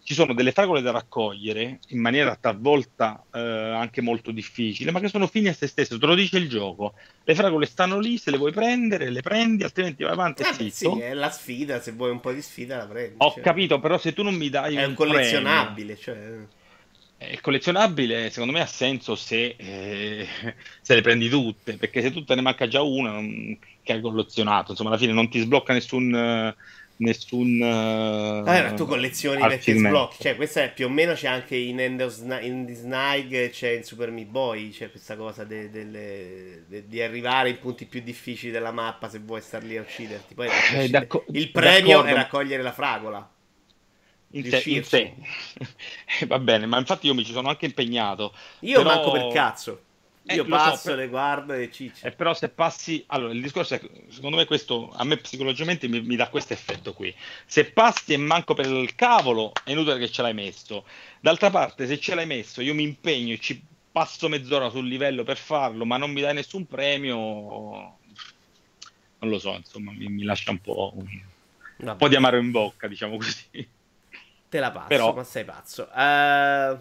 Ci 0.06 0.16
sono 0.16 0.34
delle 0.34 0.52
fragole 0.52 0.82
da 0.82 0.92
raccogliere 0.92 1.80
in 1.88 2.02
maniera 2.02 2.36
talvolta 2.36 3.24
eh, 3.32 3.40
anche 3.40 4.02
molto 4.02 4.32
difficile, 4.32 4.92
ma 4.92 5.00
che 5.00 5.08
sono 5.08 5.28
fini 5.28 5.48
a 5.48 5.54
se 5.54 5.66
stesse, 5.66 5.98
te 5.98 6.06
lo 6.06 6.14
dice 6.14 6.38
il 6.38 6.50
gioco. 6.50 6.94
Le 7.24 7.34
fragole 7.36 7.66
stanno 7.66 8.00
lì, 8.00 8.18
se 8.18 8.30
le 8.30 8.38
vuoi 8.38 8.52
prendere, 8.52 9.10
le 9.10 9.22
prendi, 9.22 9.64
altrimenti 9.64 10.04
vai 10.04 10.12
avanti 10.12 10.42
eh, 10.42 10.66
e 10.66 10.70
Sì, 10.72 11.00
è 11.00 11.14
la 11.14 11.30
sfida, 11.30 11.80
se 11.80 11.94
vuoi 11.94 12.12
un 12.12 12.20
po' 12.20 12.34
di 12.34 12.42
sfida 12.42 12.76
la 12.76 12.86
prendi. 12.86 13.16
Ho 13.20 13.32
cioè. 13.32 13.42
capito, 13.42 13.80
però 13.80 13.98
se 13.98 14.12
tu 14.12 14.24
non 14.24 14.36
mi 14.36 14.50
dai... 14.50 14.76
È 14.76 14.84
un, 14.84 14.90
un 14.90 14.96
collezionabile, 14.96 15.96
premio, 15.96 16.04
cioè 16.04 16.48
il 17.32 17.42
collezionabile 17.42 18.30
secondo 18.30 18.54
me 18.54 18.62
ha 18.62 18.66
senso 18.66 19.16
se, 19.16 19.56
eh, 19.58 20.28
se, 20.82 20.96
le 20.96 21.02
prendi 21.02 21.30
tutte, 21.30 21.78
perché 21.78 22.02
se 22.02 22.12
tu 22.12 22.24
te 22.24 22.36
ne 22.36 22.42
manca 22.42 22.68
già 22.68 22.82
una 22.82 23.12
non, 23.12 23.58
che 23.82 23.94
hai 23.94 24.02
collezionato, 24.02 24.72
insomma 24.72 24.90
alla 24.90 25.00
fine 25.00 25.14
non 25.14 25.30
ti 25.30 25.40
sblocca 25.40 25.74
nessun... 25.74 26.56
nessun 26.98 27.62
allora, 27.62 28.74
tu 28.74 28.86
collezioni 28.86 29.42
perché 29.42 29.76
sblocchi, 29.76 30.22
cioè 30.22 30.36
questa 30.36 30.64
è 30.64 30.74
più 30.74 30.86
o 30.86 30.90
meno 30.90 31.14
c'è 31.14 31.28
anche 31.28 31.56
in 31.56 31.80
End 31.80 32.02
of 32.02 32.12
Sni- 32.14 32.46
in 32.46 32.74
Snag, 32.74 33.50
c'è 33.50 33.70
in 33.70 33.84
Super 33.84 34.12
Meat 34.12 34.28
Boy, 34.28 34.70
c'è 34.70 34.90
questa 34.92 35.16
cosa 35.16 35.44
de- 35.44 35.70
de- 35.70 36.64
de- 36.68 36.88
di 36.88 37.02
arrivare 37.02 37.50
ai 37.50 37.56
punti 37.56 37.86
più 37.86 38.02
difficili 38.02 38.52
della 38.52 38.72
mappa 38.72 39.10
se 39.10 39.20
vuoi 39.20 39.42
star 39.42 39.64
lì 39.64 39.78
a 39.78 39.82
ucciderti. 39.82 40.34
Poi 40.34 40.48
eh, 40.48 40.84
il 41.32 41.52
premio 41.52 41.98
d'accordo. 41.98 42.04
è 42.04 42.14
raccogliere 42.14 42.64
la 42.64 42.72
fragola 42.72 43.33
in 44.34 44.50
sé, 44.50 44.64
in 44.66 44.84
sé. 44.84 45.14
Va 46.28 46.40
bene, 46.40 46.66
ma 46.66 46.78
infatti 46.78 47.08
io 47.08 47.14
mi 47.14 47.26
ci 47.26 47.32
sono 47.32 47.50
anche 47.50 47.66
impegnato. 47.66 48.34
Io 48.60 48.82
però... 48.82 48.96
manco 48.96 49.12
per 49.12 49.34
cazzo. 49.34 49.82
Eh, 50.26 50.36
io 50.36 50.46
passo, 50.46 50.78
so, 50.78 50.90
per... 50.90 50.98
le 51.00 51.08
guardo 51.10 51.52
e 51.52 51.70
ciccio. 51.70 52.08
Eh, 52.08 52.12
però 52.12 52.34
se 52.34 52.48
passi... 52.48 53.04
Allora, 53.08 53.34
il 53.34 53.42
discorso 53.42 53.74
è, 53.74 53.82
secondo 54.08 54.38
me 54.38 54.46
questo, 54.46 54.90
a 54.96 55.04
me 55.04 55.18
psicologicamente 55.18 55.90
mi, 55.90 56.02
mi 56.02 56.16
dà 56.16 56.30
questo 56.30 56.54
effetto 56.54 56.94
qui. 56.94 57.14
Se 57.46 57.66
passi 57.66 58.14
e 58.14 58.18
manco 58.18 58.54
per 58.54 58.66
il 58.66 58.96
cavolo, 58.96 59.52
è 59.66 59.72
inutile 59.72 60.00
che 60.00 60.10
ce 60.10 60.22
l'hai 60.22 60.34
messo. 60.34 60.86
D'altra 61.20 61.50
parte, 61.50 61.88
se 61.88 62.00
ce 62.00 62.16
l'hai 62.16 62.26
messo, 62.26 62.62
io 62.62 62.74
mi 62.74 62.84
impegno 62.84 63.34
e 63.34 63.40
ci 63.40 63.62
passo 63.92 64.30
mezz'ora 64.30 64.70
sul 64.70 64.88
livello 64.88 65.24
per 65.24 65.38
farlo, 65.38 65.86
ma 65.86 65.98
non 65.98 66.12
mi 66.12 66.22
dai 66.22 66.34
nessun 66.34 66.68
premio... 66.68 67.18
Non 69.20 69.32
lo 69.32 69.40
so, 69.40 69.54
insomma, 69.54 69.92
mi, 69.92 70.08
mi 70.08 70.24
lascia 70.24 70.52
un 70.52 70.62
po'... 70.62 70.94
Un 71.76 71.96
po' 71.98 72.08
di 72.08 72.16
amaro 72.16 72.38
in 72.38 72.52
bocca, 72.52 72.88
diciamo 72.88 73.18
così. 73.18 73.68
Te 74.54 74.60
la 74.60 74.70
passo, 74.70 74.88
Però... 74.88 75.14
ma 75.16 75.24
sei 75.24 75.46
pazzo. 75.46 75.90
Uh... 75.92 75.98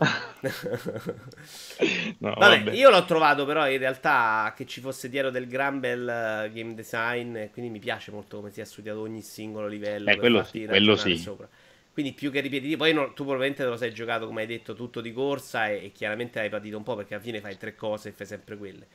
no, 2.18 2.34
vabbè, 2.36 2.64
vabbè, 2.64 2.72
io 2.72 2.90
l'ho 2.90 3.06
trovato 3.06 3.46
però 3.46 3.66
in 3.66 3.78
realtà 3.78 4.52
che 4.54 4.66
ci 4.66 4.82
fosse 4.82 5.08
dietro 5.08 5.30
del 5.30 5.46
gran 5.48 5.80
bel 5.80 6.02
uh, 6.02 6.52
game 6.52 6.74
design, 6.74 7.46
quindi 7.50 7.70
mi 7.70 7.78
piace 7.78 8.10
molto 8.10 8.36
come 8.36 8.50
si 8.50 8.60
è 8.60 8.64
studiato 8.64 9.00
ogni 9.00 9.22
singolo 9.22 9.68
livello. 9.68 10.10
Eh, 10.10 10.18
quello, 10.18 10.46
quello 10.52 10.96
sì. 10.96 11.16
Sopra. 11.16 11.48
Quindi 11.92 12.12
più 12.12 12.30
che 12.30 12.40
ripetitivo, 12.40 12.78
poi 12.78 12.94
no, 12.94 13.08
tu 13.08 13.24
probabilmente 13.24 13.62
te 13.62 13.68
lo 13.68 13.76
sei 13.76 13.92
giocato 13.92 14.26
come 14.26 14.40
hai 14.40 14.46
detto 14.46 14.74
tutto 14.74 15.02
di 15.02 15.12
corsa 15.12 15.68
e, 15.68 15.84
e, 15.84 15.92
chiaramente 15.92 16.40
hai 16.40 16.48
patito 16.48 16.78
un 16.78 16.82
po' 16.82 16.96
perché 16.96 17.14
alla 17.14 17.22
fine 17.22 17.40
fai 17.40 17.58
tre 17.58 17.74
cose 17.74 18.08
e 18.08 18.12
fai 18.12 18.26
sempre 18.26 18.56
quelle. 18.56 18.86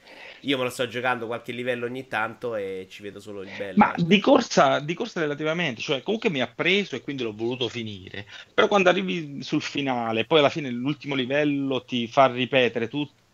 Io 0.41 0.57
me 0.57 0.63
lo 0.63 0.69
sto 0.71 0.87
giocando 0.87 1.27
qualche 1.27 1.51
livello 1.51 1.85
ogni 1.85 2.07
tanto 2.07 2.55
e 2.55 2.87
ci 2.89 3.03
vedo 3.03 3.19
solo 3.19 3.43
il 3.43 3.51
bello. 3.55 3.77
Ma 3.77 3.93
di 3.95 4.19
corsa, 4.19 4.79
di 4.79 4.95
corsa 4.95 5.19
relativamente, 5.19 5.79
cioè 5.79 6.01
comunque 6.01 6.31
mi 6.31 6.41
ha 6.41 6.47
preso 6.47 6.95
e 6.95 7.01
quindi 7.01 7.21
l'ho 7.21 7.35
voluto 7.35 7.69
finire. 7.69 8.25
Però 8.51 8.67
quando 8.67 8.89
arrivi 8.89 9.43
sul 9.43 9.61
finale, 9.61 10.25
poi 10.25 10.39
alla 10.39 10.49
fine 10.49 10.71
l'ultimo 10.71 11.13
livello 11.13 11.83
ti 11.83 12.07
fa 12.07 12.25
ripetere 12.25 12.87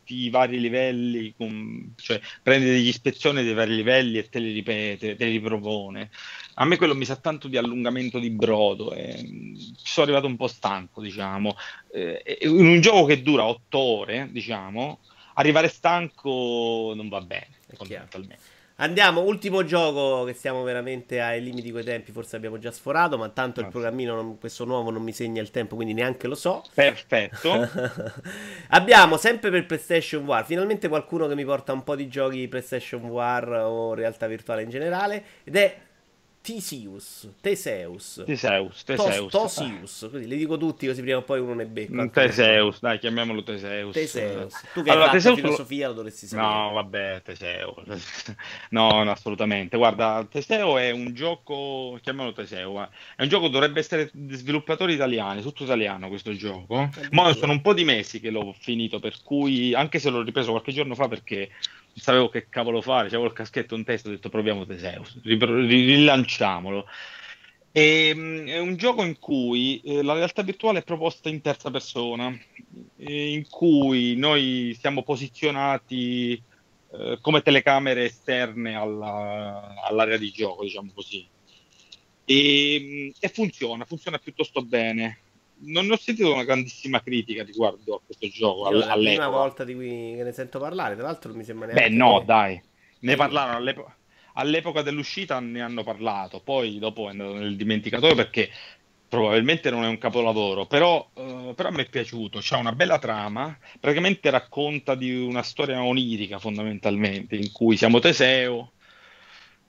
tutti 0.03 0.15
i 0.15 0.29
vari 0.29 0.59
livelli, 0.59 1.33
con, 1.35 1.93
cioè 1.95 2.19
prende 2.41 2.69
degli 2.69 2.87
ispezioni 2.87 3.43
dei 3.43 3.53
vari 3.53 3.75
livelli 3.75 4.17
e 4.17 4.27
te 4.27 4.39
li 4.39 4.51
ripete, 4.51 5.15
te 5.15 5.25
li 5.25 5.31
ripropone 5.31 6.09
a 6.55 6.65
me 6.65 6.77
quello 6.77 6.93
mi 6.93 7.05
sa 7.05 7.15
tanto 7.15 7.47
di 7.47 7.57
allungamento 7.57 8.19
di 8.19 8.29
brodo 8.29 8.93
e 8.93 9.15
ci 9.15 9.91
sono 9.91 10.05
arrivato 10.05 10.27
un 10.27 10.35
po' 10.35 10.47
stanco, 10.47 11.01
diciamo. 11.01 11.55
Eh, 11.91 12.37
in 12.41 12.65
un 12.65 12.79
gioco 12.79 13.05
che 13.05 13.23
dura 13.23 13.45
otto 13.45 13.79
ore, 13.79 14.27
diciamo, 14.31 14.99
arrivare 15.35 15.67
stanco 15.67 16.93
non 16.95 17.09
va 17.09 17.21
bene, 17.21 17.49
fondamentalmente. 17.73 18.52
Andiamo, 18.83 19.21
ultimo 19.21 19.63
gioco 19.63 20.25
che 20.25 20.33
siamo 20.33 20.61
veramente 20.61 21.21
ai 21.21 21.41
limiti 21.41 21.61
di 21.61 21.71
quei 21.71 21.85
tempi, 21.85 22.11
forse 22.11 22.35
abbiamo 22.35 22.57
già 22.57 22.69
sforato, 22.69 23.17
ma 23.17 23.29
tanto 23.29 23.61
il 23.61 23.69
programmino, 23.69 24.13
non, 24.13 24.37
questo 24.37 24.65
nuovo 24.65 24.91
non 24.91 25.01
mi 25.01 25.13
segna 25.13 25.41
il 25.41 25.51
tempo, 25.51 25.75
quindi 25.75 25.93
neanche 25.93 26.27
lo 26.27 26.35
so. 26.35 26.61
Perfetto. 26.73 27.65
abbiamo 28.67 29.15
sempre 29.15 29.51
per 29.51 29.65
PlayStation 29.65 30.25
War, 30.25 30.43
finalmente 30.43 30.89
qualcuno 30.89 31.29
che 31.29 31.35
mi 31.35 31.45
porta 31.45 31.71
un 31.71 31.81
po' 31.81 31.95
di 31.95 32.09
giochi 32.09 32.45
PlayStation 32.49 33.05
War 33.05 33.49
o 33.49 33.93
realtà 33.93 34.27
virtuale 34.27 34.63
in 34.63 34.69
generale, 34.69 35.23
ed 35.45 35.55
è 35.55 35.77
Tisius, 36.43 37.29
Teseus, 37.39 38.21
Teseus, 38.25 38.83
Teseus. 38.83 39.31
Tos, 39.31 39.53
Tosius, 39.55 40.09
così 40.11 40.27
li 40.27 40.35
dico 40.35 40.57
tutti 40.57 40.85
così 40.85 41.01
prima 41.01 41.19
o 41.19 41.21
poi 41.21 41.39
uno 41.39 41.53
ne 41.53 41.65
becca. 41.65 42.05
Teseus, 42.09 42.81
dai, 42.81 42.99
chiamiamolo 42.99 43.43
Teseus. 43.43 43.93
Teseus. 43.93 44.53
Tu 44.73 44.83
che 44.83 44.89
allora, 44.89 45.11
hai 45.11 45.21
fatto 45.21 45.37
filosofia 45.37 45.87
lo 45.87 45.93
dovresti 45.93 46.27
sapere. 46.27 46.45
No, 46.45 46.71
vabbè, 46.73 47.21
Teseo. 47.23 47.75
No, 48.71 49.03
no, 49.03 49.11
assolutamente. 49.11 49.77
Guarda, 49.77 50.27
Teseo 50.29 50.77
è 50.77 50.91
un 50.91 51.13
gioco, 51.13 51.97
chiamiamolo 52.01 52.35
Teseo, 52.35 52.83
eh. 52.83 52.89
è 53.15 53.21
un 53.21 53.29
gioco 53.29 53.47
dovrebbe 53.47 53.79
essere 53.79 54.11
sviluppatori 54.13 54.95
italiani, 54.95 55.41
tutto 55.41 55.63
italiano 55.63 56.09
questo 56.09 56.35
gioco. 56.35 56.89
Ma 57.11 57.33
sono 57.35 57.53
un 57.53 57.61
po' 57.61 57.73
di 57.73 57.85
mesi 57.85 58.19
che 58.19 58.31
l'ho 58.31 58.53
finito, 58.59 58.99
per 58.99 59.15
cui 59.23 59.73
anche 59.73 59.97
se 59.97 60.09
l'ho 60.09 60.21
ripreso 60.21 60.51
qualche 60.51 60.73
giorno 60.73 60.93
fa 60.93 61.07
perché 61.07 61.51
sapevo 61.93 62.29
che 62.29 62.47
cavolo 62.49 62.81
fare, 62.81 63.07
avevo 63.07 63.25
il 63.25 63.33
caschetto 63.33 63.75
in 63.75 63.83
testa, 63.83 64.09
ho 64.09 64.11
detto 64.11 64.29
proviamo 64.29 64.65
Teseus, 64.65 65.19
rilanciamolo. 65.23 66.85
E, 67.71 68.09
ehm, 68.09 68.47
è 68.47 68.59
un 68.59 68.75
gioco 68.75 69.03
in 69.03 69.17
cui 69.17 69.81
eh, 69.83 70.03
la 70.03 70.13
realtà 70.13 70.43
virtuale 70.43 70.79
è 70.79 70.83
proposta 70.83 71.29
in 71.29 71.41
terza 71.41 71.71
persona, 71.71 72.35
in 72.97 73.47
cui 73.49 74.15
noi 74.15 74.77
siamo 74.79 75.03
posizionati 75.03 76.41
eh, 76.91 77.17
come 77.19 77.41
telecamere 77.41 78.05
esterne 78.05 78.75
alla, 78.75 79.81
all'area 79.83 80.17
di 80.17 80.29
gioco, 80.29 80.63
diciamo 80.63 80.91
così. 80.93 81.27
E, 82.25 83.11
e 83.19 83.27
funziona, 83.29 83.85
funziona 83.85 84.17
piuttosto 84.19 84.61
bene 84.61 85.22
non 85.65 85.89
ho 85.89 85.97
sentito 85.97 86.33
una 86.33 86.43
grandissima 86.43 87.01
critica 87.01 87.43
riguardo 87.43 87.95
a 87.95 88.01
questo 88.05 88.27
gioco. 88.27 88.69
Io 88.69 88.83
all- 88.83 88.87
la 88.87 88.93
prima 88.93 89.27
volta 89.27 89.63
di 89.63 89.73
cui 89.73 90.13
ne 90.13 90.31
sento 90.31 90.59
parlare, 90.59 90.95
tra 90.95 91.05
l'altro 91.05 91.33
mi 91.33 91.43
sembra 91.43 91.71
Beh, 91.71 91.89
no, 91.89 92.19
che... 92.19 92.25
dai. 92.25 92.61
Ne 92.99 93.15
parlarono 93.15 93.57
all'epoca, 93.57 93.97
all'epoca 94.33 94.81
dell'uscita, 94.81 95.39
ne 95.39 95.61
hanno 95.61 95.83
parlato, 95.83 96.39
poi 96.39 96.79
dopo 96.79 97.07
è 97.07 97.11
andato 97.11 97.33
nel 97.33 97.55
dimenticatoio 97.55 98.15
perché 98.15 98.49
probabilmente 99.07 99.69
non 99.69 99.83
è 99.83 99.87
un 99.87 99.97
capolavoro, 99.97 100.65
però, 100.65 101.07
uh, 101.13 101.53
però 101.53 101.69
a 101.69 101.71
me 101.71 101.83
è 101.83 101.89
piaciuto, 101.89 102.39
c'ha 102.41 102.57
una 102.57 102.71
bella 102.71 102.97
trama, 102.97 103.55
praticamente 103.79 104.29
racconta 104.29 104.95
di 104.95 105.13
una 105.13 105.43
storia 105.43 105.83
onirica 105.83 106.39
fondamentalmente, 106.39 107.35
in 107.35 107.51
cui 107.51 107.77
siamo 107.77 107.99
Teseo, 107.99 108.71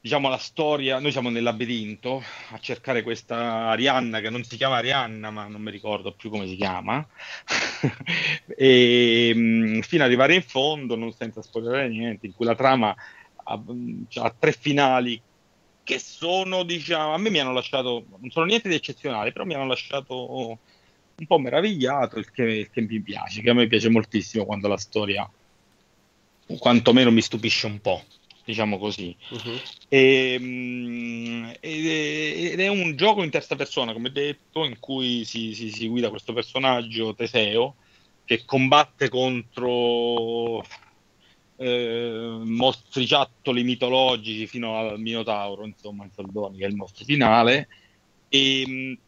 diciamo 0.04 0.28
la 0.28 0.36
storia, 0.36 0.98
noi 0.98 1.12
siamo 1.12 1.30
nel 1.30 1.42
labirinto 1.42 2.22
a 2.50 2.58
cercare 2.58 3.02
questa 3.02 3.68
Arianna 3.68 4.20
che 4.20 4.28
non 4.28 4.44
si 4.44 4.58
chiama 4.58 4.76
Arianna, 4.76 5.30
ma 5.30 5.46
non 5.46 5.62
mi 5.62 5.70
ricordo 5.70 6.12
più 6.12 6.28
come 6.28 6.46
si 6.46 6.56
chiama, 6.56 7.08
e 8.54 9.32
mh, 9.34 9.80
fino 9.80 10.02
ad 10.02 10.08
arrivare 10.10 10.34
in 10.34 10.42
fondo, 10.42 10.94
non 10.94 11.10
senza 11.14 11.40
spoilerare 11.40 11.88
niente, 11.88 12.26
in 12.26 12.34
cui 12.34 12.44
la 12.44 12.54
trama 12.54 12.94
ha, 13.44 13.62
ha 14.16 14.34
tre 14.38 14.52
finali 14.52 15.18
che 15.82 15.98
sono, 15.98 16.64
diciamo, 16.64 17.14
a 17.14 17.18
me 17.18 17.30
mi 17.30 17.38
hanno 17.38 17.54
lasciato, 17.54 18.04
non 18.18 18.28
sono 18.28 18.44
niente 18.44 18.68
di 18.68 18.74
eccezionale, 18.74 19.32
però 19.32 19.46
mi 19.46 19.54
hanno 19.54 19.68
lasciato 19.68 20.58
un 21.16 21.26
po' 21.26 21.38
meravigliato, 21.38 22.18
il 22.18 22.30
che, 22.30 22.42
il 22.42 22.70
che 22.70 22.82
mi 22.82 23.00
piace, 23.00 23.40
che 23.40 23.48
a 23.48 23.54
me 23.54 23.66
piace 23.66 23.88
moltissimo 23.88 24.44
quando 24.44 24.68
la 24.68 24.76
storia, 24.76 25.26
quantomeno 26.58 27.10
mi 27.10 27.22
stupisce 27.22 27.64
un 27.64 27.80
po', 27.80 28.04
diciamo 28.44 28.78
così. 28.78 29.16
Uh-huh. 29.30 29.58
E, 29.88 31.58
ed, 31.60 32.60
è, 32.60 32.68
un 32.68 32.94
gioco 32.96 33.22
in 33.22 33.30
terza 33.30 33.56
persona, 33.56 33.92
come 33.92 34.10
detto, 34.10 34.64
in 34.64 34.78
cui 34.78 35.24
si, 35.24 35.54
si, 35.54 35.70
si 35.70 35.88
guida 35.88 36.10
questo 36.10 36.32
personaggio, 36.32 37.14
Teseo, 37.14 37.76
che 38.24 38.44
combatte 38.44 39.08
contro 39.08 40.64
eh, 41.56 42.38
mostriciattoli 42.42 43.62
mitologici 43.62 44.46
fino 44.46 44.76
al 44.76 45.00
Minotauro, 45.00 45.64
insomma, 45.64 46.04
in 46.04 46.10
soldoni, 46.12 46.58
che 46.58 46.64
è 46.64 46.68
il 46.68 46.76
mostro 46.76 47.04
finale. 47.04 47.68
E, 48.28 48.98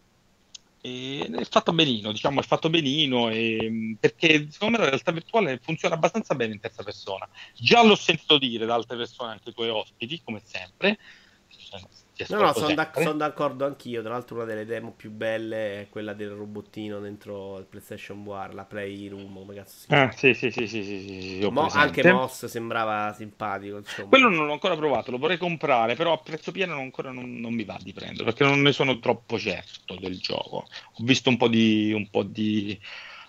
è 0.87 1.45
fatto 1.45 1.73
benino, 1.73 2.13
diciamo, 2.13 2.41
è 2.41 2.43
fatto 2.45 2.71
benino 2.71 3.29
e, 3.29 3.97
perché 3.99 4.49
secondo 4.51 4.77
me 4.77 4.85
la 4.85 4.91
realtà 4.91 5.13
virtuale 5.13 5.59
funziona 5.63 5.95
abbastanza 5.95 6.35
bene 6.35 6.55
in 6.55 6.61
terza 6.61 6.83
persona. 6.83 7.29
Già 7.55 7.83
l'ho 7.83 7.97
sentito 7.97 8.39
dire 8.39 8.67
da 8.67 8.75
altre 8.75 8.97
persone, 8.97 9.33
anche 9.33 9.51
i 9.51 9.55
tuoi 9.55 9.69
ospiti, 9.69 10.21
come 10.23 10.41
sempre. 10.45 10.99
No, 12.29 12.41
no, 12.41 12.53
sono, 12.55 12.75
d'ac- 12.75 13.01
son 13.01 13.19
d'accordo 13.19 13.65
anch'io. 13.67 14.03
Tra 14.03 14.13
l'altro, 14.13 14.37
una 14.37 14.45
delle 14.45 14.65
demo 14.65 14.93
più 14.93 15.11
belle 15.11 15.83
è 15.83 15.89
quella 15.89 16.13
del 16.13 16.31
robottino 16.31 16.99
dentro 16.99 17.59
il 17.59 17.65
PlayStation 17.67 18.25
VR, 18.25 18.55
la 18.55 18.65
Playroom. 18.65 19.33
Come 19.35 19.55
cazzo 19.55 19.79
si 19.79 19.87
chiama? 19.87 20.07
Ah, 20.07 20.13
sì, 20.13 20.35
sì, 20.35 20.51
sì, 20.51 20.67
sì, 20.67 20.83
sì, 20.83 21.01
sì 21.01 21.49
Mo- 21.51 21.69
anche 21.69 22.03
Moss 22.13 22.47
sembrava 22.47 23.13
simpatico. 23.13 23.77
Insomma. 23.79 24.09
Quello 24.09 24.29
non 24.29 24.47
l'ho 24.47 24.53
ancora 24.53 24.75
provato, 24.77 25.11
lo 25.11 25.19
vorrei 25.19 25.39
comprare, 25.39 25.95
però 25.95 26.13
a 26.13 26.19
prezzo 26.19 26.51
pieno 26.51 26.75
non, 26.75 26.83
ancora 26.83 27.13
non, 27.13 27.37
non 27.37 27.55
mi 27.55 27.65
va 27.65 27.79
di 27.81 27.93
prendere 27.93 28.25
perché 28.25 28.45
non 28.45 28.61
ne 28.61 28.73
sono 28.73 28.99
troppo 28.99 29.39
certo 29.39 29.95
del 29.97 30.19
gioco. 30.19 30.67
Ho 30.95 31.05
visto 31.05 31.29
un 31.29 31.37
po' 31.37 31.49
di, 31.49 31.93
un 31.93 32.09
po 32.11 32.23
di, 32.25 32.79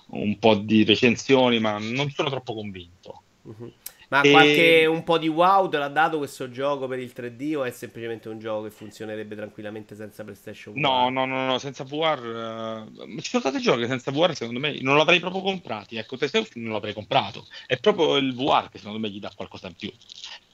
un 0.08 0.40
po 0.40 0.56
di 0.56 0.84
recensioni, 0.84 1.60
ma 1.60 1.78
non 1.78 2.10
sono 2.10 2.30
troppo 2.30 2.54
convinto. 2.54 3.24
Uh-huh. 3.46 3.72
Ma 4.10 4.22
e... 4.22 4.32
qualche 4.32 4.86
un 4.86 5.04
po' 5.04 5.18
di 5.18 5.28
wow 5.28 5.68
te 5.68 5.78
l'ha 5.78 5.90
dato 5.90 6.18
questo 6.18 6.50
gioco 6.50 6.88
per 6.88 7.00
il 7.00 7.12
3D 7.14 7.58
o 7.58 7.64
è 7.64 7.72
semplicemente 7.72 8.30
un 8.30 8.40
gioco 8.40 8.64
che 8.64 8.70
funzionerebbe 8.70 9.36
tranquillamente 9.36 9.96
senza 9.96 10.24
PlayStation 10.24 10.74
VR? 10.74 10.80
No, 10.80 11.10
no, 11.10 11.26
no, 11.26 11.46
no 11.46 11.58
senza 11.58 11.84
VR. 11.84 12.88
Uh... 12.96 13.20
Ci 13.20 13.30
sono 13.30 13.42
stati 13.42 13.60
giochi 13.60 13.86
senza 13.86 14.12
VR, 14.12 14.34
secondo 14.34 14.60
me, 14.60 14.80
non 14.82 14.96
l'avrei 14.96 15.20
proprio 15.20 15.42
comprati. 15.42 15.98
Ecco, 15.98 16.16
Teseo 16.16 16.46
non 16.54 16.72
l'avrei 16.72 16.94
comprato. 16.94 17.48
È 17.66 17.78
proprio 17.80 18.16
il 18.16 18.34
VR 18.34 18.70
che 18.70 18.78
secondo 18.78 19.00
me 19.00 19.10
gli 19.10 19.20
dà 19.20 19.32
qualcosa 19.36 19.68
in 19.68 19.76
più. 19.76 19.92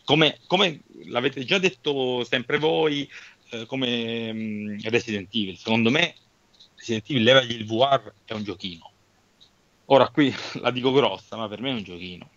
Come, 0.04 0.40
come 0.48 0.82
l'avete 1.06 1.46
già 1.46 1.60
detto 1.60 2.24
sempre 2.24 2.58
voi, 2.58 3.08
eh, 3.52 3.66
come 3.68 4.32
um, 4.32 4.90
Resident 4.90 5.30
Evil, 5.34 5.58
secondo 5.58 5.92
me 5.92 6.16
Resident 6.76 7.10
Evil 7.10 7.24
levagli 7.24 7.52
il 7.52 7.66
VR 7.66 8.12
è 8.26 8.34
un 8.34 8.44
giochino. 8.44 8.92
Ora 9.86 10.10
qui 10.10 10.34
la 10.60 10.72
dico 10.72 10.92
grossa, 10.92 11.38
ma 11.38 11.48
per 11.48 11.62
me 11.62 11.70
è 11.70 11.74
un 11.74 11.84
giochino 11.84 12.30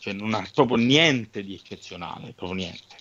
cioè 0.00 0.14
non 0.14 0.32
ha 0.32 0.48
proprio 0.54 0.78
niente 0.78 1.44
di 1.44 1.54
eccezionale, 1.54 2.32
proprio 2.34 2.54
niente. 2.54 2.96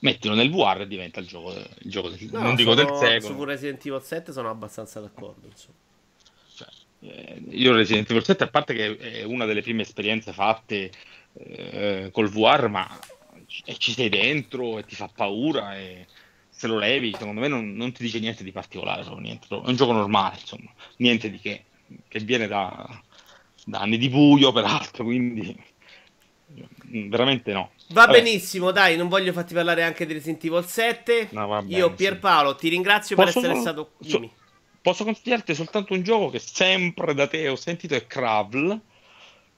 Mettilo 0.00 0.34
nel 0.34 0.50
VR 0.50 0.80
e 0.80 0.86
diventa 0.86 1.20
il 1.20 1.26
gioco, 1.26 1.52
il 1.52 1.90
gioco 1.90 2.08
del, 2.08 2.28
no, 2.32 2.40
non 2.40 2.54
dico 2.54 2.74
del 2.74 2.88
secolo. 2.98 3.34
Su 3.34 3.44
Resident 3.44 3.84
Evil 3.84 4.00
7 4.00 4.32
sono 4.32 4.48
abbastanza 4.48 5.00
d'accordo. 5.00 5.50
Cioè, 6.54 6.68
eh, 7.00 7.42
io 7.50 7.74
Resident 7.74 8.08
Evil 8.08 8.24
7, 8.24 8.44
a 8.44 8.48
parte 8.48 8.72
che 8.72 8.96
è 8.96 9.22
una 9.24 9.44
delle 9.44 9.60
prime 9.60 9.82
esperienze 9.82 10.32
fatte 10.32 10.90
eh, 11.34 12.08
col 12.10 12.30
VR, 12.30 12.68
ma 12.68 12.88
e 13.66 13.76
ci 13.76 13.92
sei 13.92 14.08
dentro 14.08 14.78
e 14.78 14.84
ti 14.86 14.94
fa 14.94 15.10
paura 15.14 15.76
e 15.76 16.06
se 16.48 16.66
lo 16.66 16.78
levi, 16.78 17.12
secondo 17.12 17.42
me 17.42 17.48
non, 17.48 17.74
non 17.74 17.92
ti 17.92 18.02
dice 18.02 18.18
niente 18.18 18.44
di 18.44 18.52
particolare, 18.52 19.04
niente, 19.18 19.46
è 19.50 19.60
un 19.62 19.76
gioco 19.76 19.92
normale, 19.92 20.38
insomma, 20.40 20.72
niente 20.96 21.30
di 21.30 21.38
che, 21.38 21.64
che 22.08 22.20
viene 22.20 22.46
da, 22.46 23.02
da 23.66 23.80
anni 23.80 23.98
di 23.98 24.08
buio, 24.08 24.52
peraltro, 24.52 25.04
quindi 25.04 25.54
veramente 27.08 27.52
no. 27.52 27.70
Va 27.88 28.06
Vabbè. 28.06 28.22
benissimo, 28.22 28.70
dai, 28.70 28.96
non 28.96 29.08
voglio 29.08 29.32
farti 29.32 29.54
parlare 29.54 29.82
anche 29.82 30.06
di 30.06 30.12
Resident 30.12 30.44
Evil 30.44 30.64
7. 30.64 31.28
No, 31.32 31.48
bene, 31.48 31.76
Io, 31.76 31.92
Pierpaolo, 31.92 32.52
sì. 32.52 32.56
ti 32.58 32.68
ringrazio 32.68 33.16
Posso 33.16 33.40
per 33.40 33.50
essere 33.50 33.60
stato 33.60 33.90
qui. 33.96 34.30
posso 34.80 35.04
consigliarti 35.04 35.54
soltanto 35.54 35.94
un 35.94 36.02
gioco 36.02 36.30
che 36.30 36.38
sempre 36.38 37.14
da 37.14 37.26
te 37.26 37.48
ho 37.48 37.56
sentito 37.56 37.94
è 37.94 38.06
Crawl. 38.06 38.80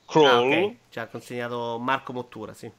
Crawl. 0.07 0.27
Ah, 0.27 0.41
okay. 0.41 0.79
Ci 0.91 0.99
ha 0.99 1.07
consegnato 1.07 1.79
Marco 1.79 2.13
Mottura, 2.13 2.55
sì. 2.55 2.71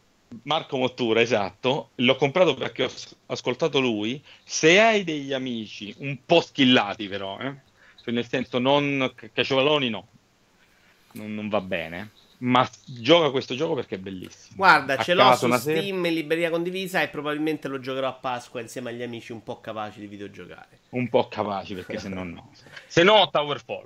Marco 0.44 0.78
Mottura, 0.78 1.22
esatto. 1.22 1.92
L'ho 1.96 2.16
comprato 2.16 2.56
perché 2.56 2.86
ho 2.86 2.92
ascoltato 3.28 3.80
lui. 3.80 4.24
Se 4.44 4.80
hai 4.80 5.04
degli 5.04 5.34
amici 5.34 5.94
un 6.00 6.18
po' 6.26 6.42
schillati, 6.42 7.08
però, 7.08 7.40
eh? 7.40 7.54
cioè 8.04 8.14
nel 8.14 8.28
senso 8.28 8.58
non 8.58 9.14
caciovaloni, 9.32 9.90
no, 9.90 10.08
non, 11.14 11.34
non 11.36 11.50
va 11.50 11.62
bene 11.62 12.10
ma 12.44 12.70
gioca 12.86 13.30
questo 13.32 13.56
gioco 13.56 13.74
perché 13.74 13.96
è 13.96 13.98
bellissimo. 13.98 14.56
Guarda, 14.58 14.98
a 14.98 15.04
ce 15.04 15.14
l'ho 15.14 15.34
su 15.36 15.50
Steam 15.52 15.60
sera... 15.60 15.82
in 15.82 16.02
libreria 16.14 16.50
condivisa 16.50 17.02
e 17.02 17.08
probabilmente 17.08 17.68
lo 17.68 17.80
giocherò 17.80 18.08
a 18.08 18.14
Pasqua 18.14 18.60
insieme 18.60 18.90
agli 18.90 19.02
amici 19.02 19.32
un 19.32 19.44
po' 19.44 19.62
capaci 19.62 20.00
di 20.00 20.08
videogiocare. 20.08 20.80
Un 20.90 21.08
po' 21.10 21.28
capaci 21.28 21.74
perché 21.74 21.98
se 22.00 22.10
no 22.10 22.24
no. 22.24 22.52
Se 22.88 23.04
no 23.04 23.30
Towerfall. 23.32 23.86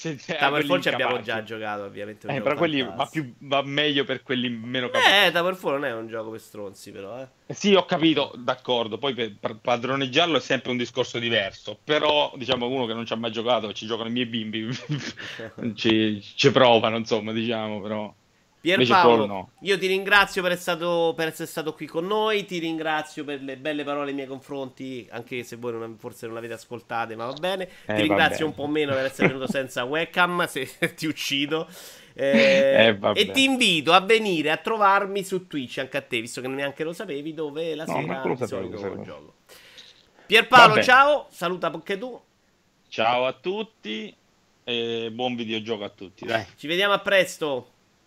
Towerfall 0.00 0.80
ci 0.80 0.88
abbiamo 0.88 1.20
già 1.20 1.42
giocato, 1.42 1.82
ovviamente. 1.82 2.26
Eh, 2.28 2.40
però 2.40 2.54
quelli 2.56 2.82
va, 2.82 3.06
più, 3.10 3.34
va, 3.40 3.62
meglio 3.62 4.04
per 4.04 4.22
quelli 4.22 4.48
meno 4.48 4.88
capaci. 4.88 5.26
Eh, 5.26 5.30
Towerfall 5.30 5.72
non 5.72 5.84
è 5.84 5.92
un 5.92 6.06
gioco 6.08 6.30
per 6.30 6.40
stronzi, 6.40 6.90
però. 6.90 7.20
Eh. 7.20 7.28
eh. 7.46 7.54
Sì, 7.54 7.74
ho 7.74 7.84
capito, 7.84 8.32
d'accordo. 8.36 8.98
Poi 8.98 9.12
per, 9.14 9.36
per 9.38 9.56
padroneggiarlo 9.56 10.38
è 10.38 10.40
sempre 10.40 10.70
un 10.70 10.78
discorso 10.78 11.18
diverso. 11.18 11.78
Però, 11.84 12.32
diciamo, 12.36 12.66
uno 12.66 12.86
che 12.86 12.94
non 12.94 13.04
ci 13.04 13.12
ha 13.12 13.16
mai 13.16 13.32
giocato, 13.32 13.72
ci 13.72 13.86
giocano 13.86 14.08
i 14.08 14.12
miei 14.12 14.26
bimbi, 14.26 14.68
ci, 15.74 16.20
ci 16.22 16.50
provano, 16.50 16.96
insomma, 16.96 17.32
diciamo, 17.32 17.80
però. 17.80 18.14
Pierpaolo, 18.60 19.24
no. 19.24 19.50
io 19.60 19.78
ti 19.78 19.86
ringrazio 19.86 20.42
per, 20.42 20.58
stato, 20.58 21.14
per, 21.16 21.28
essere 21.28 21.48
stato 21.48 21.72
qui 21.72 21.86
con 21.86 22.06
noi, 22.06 22.44
ti 22.44 22.58
ringrazio 22.58 23.24
per 23.24 23.40
le 23.40 23.56
belle 23.56 23.84
parole 23.84 24.06
nei 24.06 24.14
miei 24.14 24.26
confronti, 24.26 25.08
anche 25.10 25.44
se 25.44 25.56
voi 25.56 25.72
non, 25.72 25.96
forse 25.98 26.26
non 26.26 26.34
l'avete 26.34 26.52
ascoltate, 26.52 27.16
ma 27.16 27.24
va 27.24 27.32
bene. 27.32 27.68
Eh, 27.86 27.94
ti 27.94 28.02
ringrazio 28.02 28.44
un 28.44 28.54
po' 28.54 28.66
meno 28.66 28.92
per 28.92 29.06
essere 29.06 29.28
venuto 29.28 29.50
senza 29.50 29.84
webcam, 29.84 30.44
se 30.48 30.68
ti 30.94 31.06
uccido. 31.06 31.68
Eh, 32.12 32.94
eh, 33.00 33.12
e 33.14 33.30
ti 33.30 33.44
invito 33.44 33.94
a 33.94 34.00
venire 34.00 34.50
a 34.50 34.58
trovarmi 34.58 35.24
su 35.24 35.46
Twitch 35.46 35.78
anche 35.78 35.96
a 35.96 36.02
te, 36.02 36.20
visto 36.20 36.42
che 36.42 36.48
neanche 36.48 36.84
lo 36.84 36.92
sapevi, 36.92 37.32
dove 37.32 37.74
la 37.74 37.86
no, 37.86 37.94
sera 37.94 38.22
di 38.34 38.46
solito 38.46 39.02
gioco. 39.02 39.34
Pierpaolo, 40.26 40.82
ciao, 40.82 41.28
saluta 41.30 41.68
anche 41.68 41.96
tu. 41.96 42.20
Ciao 42.88 43.24
a 43.24 43.32
tutti 43.32 44.14
e 44.64 45.08
buon 45.10 45.34
videogioco 45.34 45.82
a 45.82 45.88
tutti. 45.88 46.26
Dai. 46.26 46.44
Ci 46.56 46.66
vediamo 46.66 46.92
a 46.92 46.98
presto. 46.98 47.78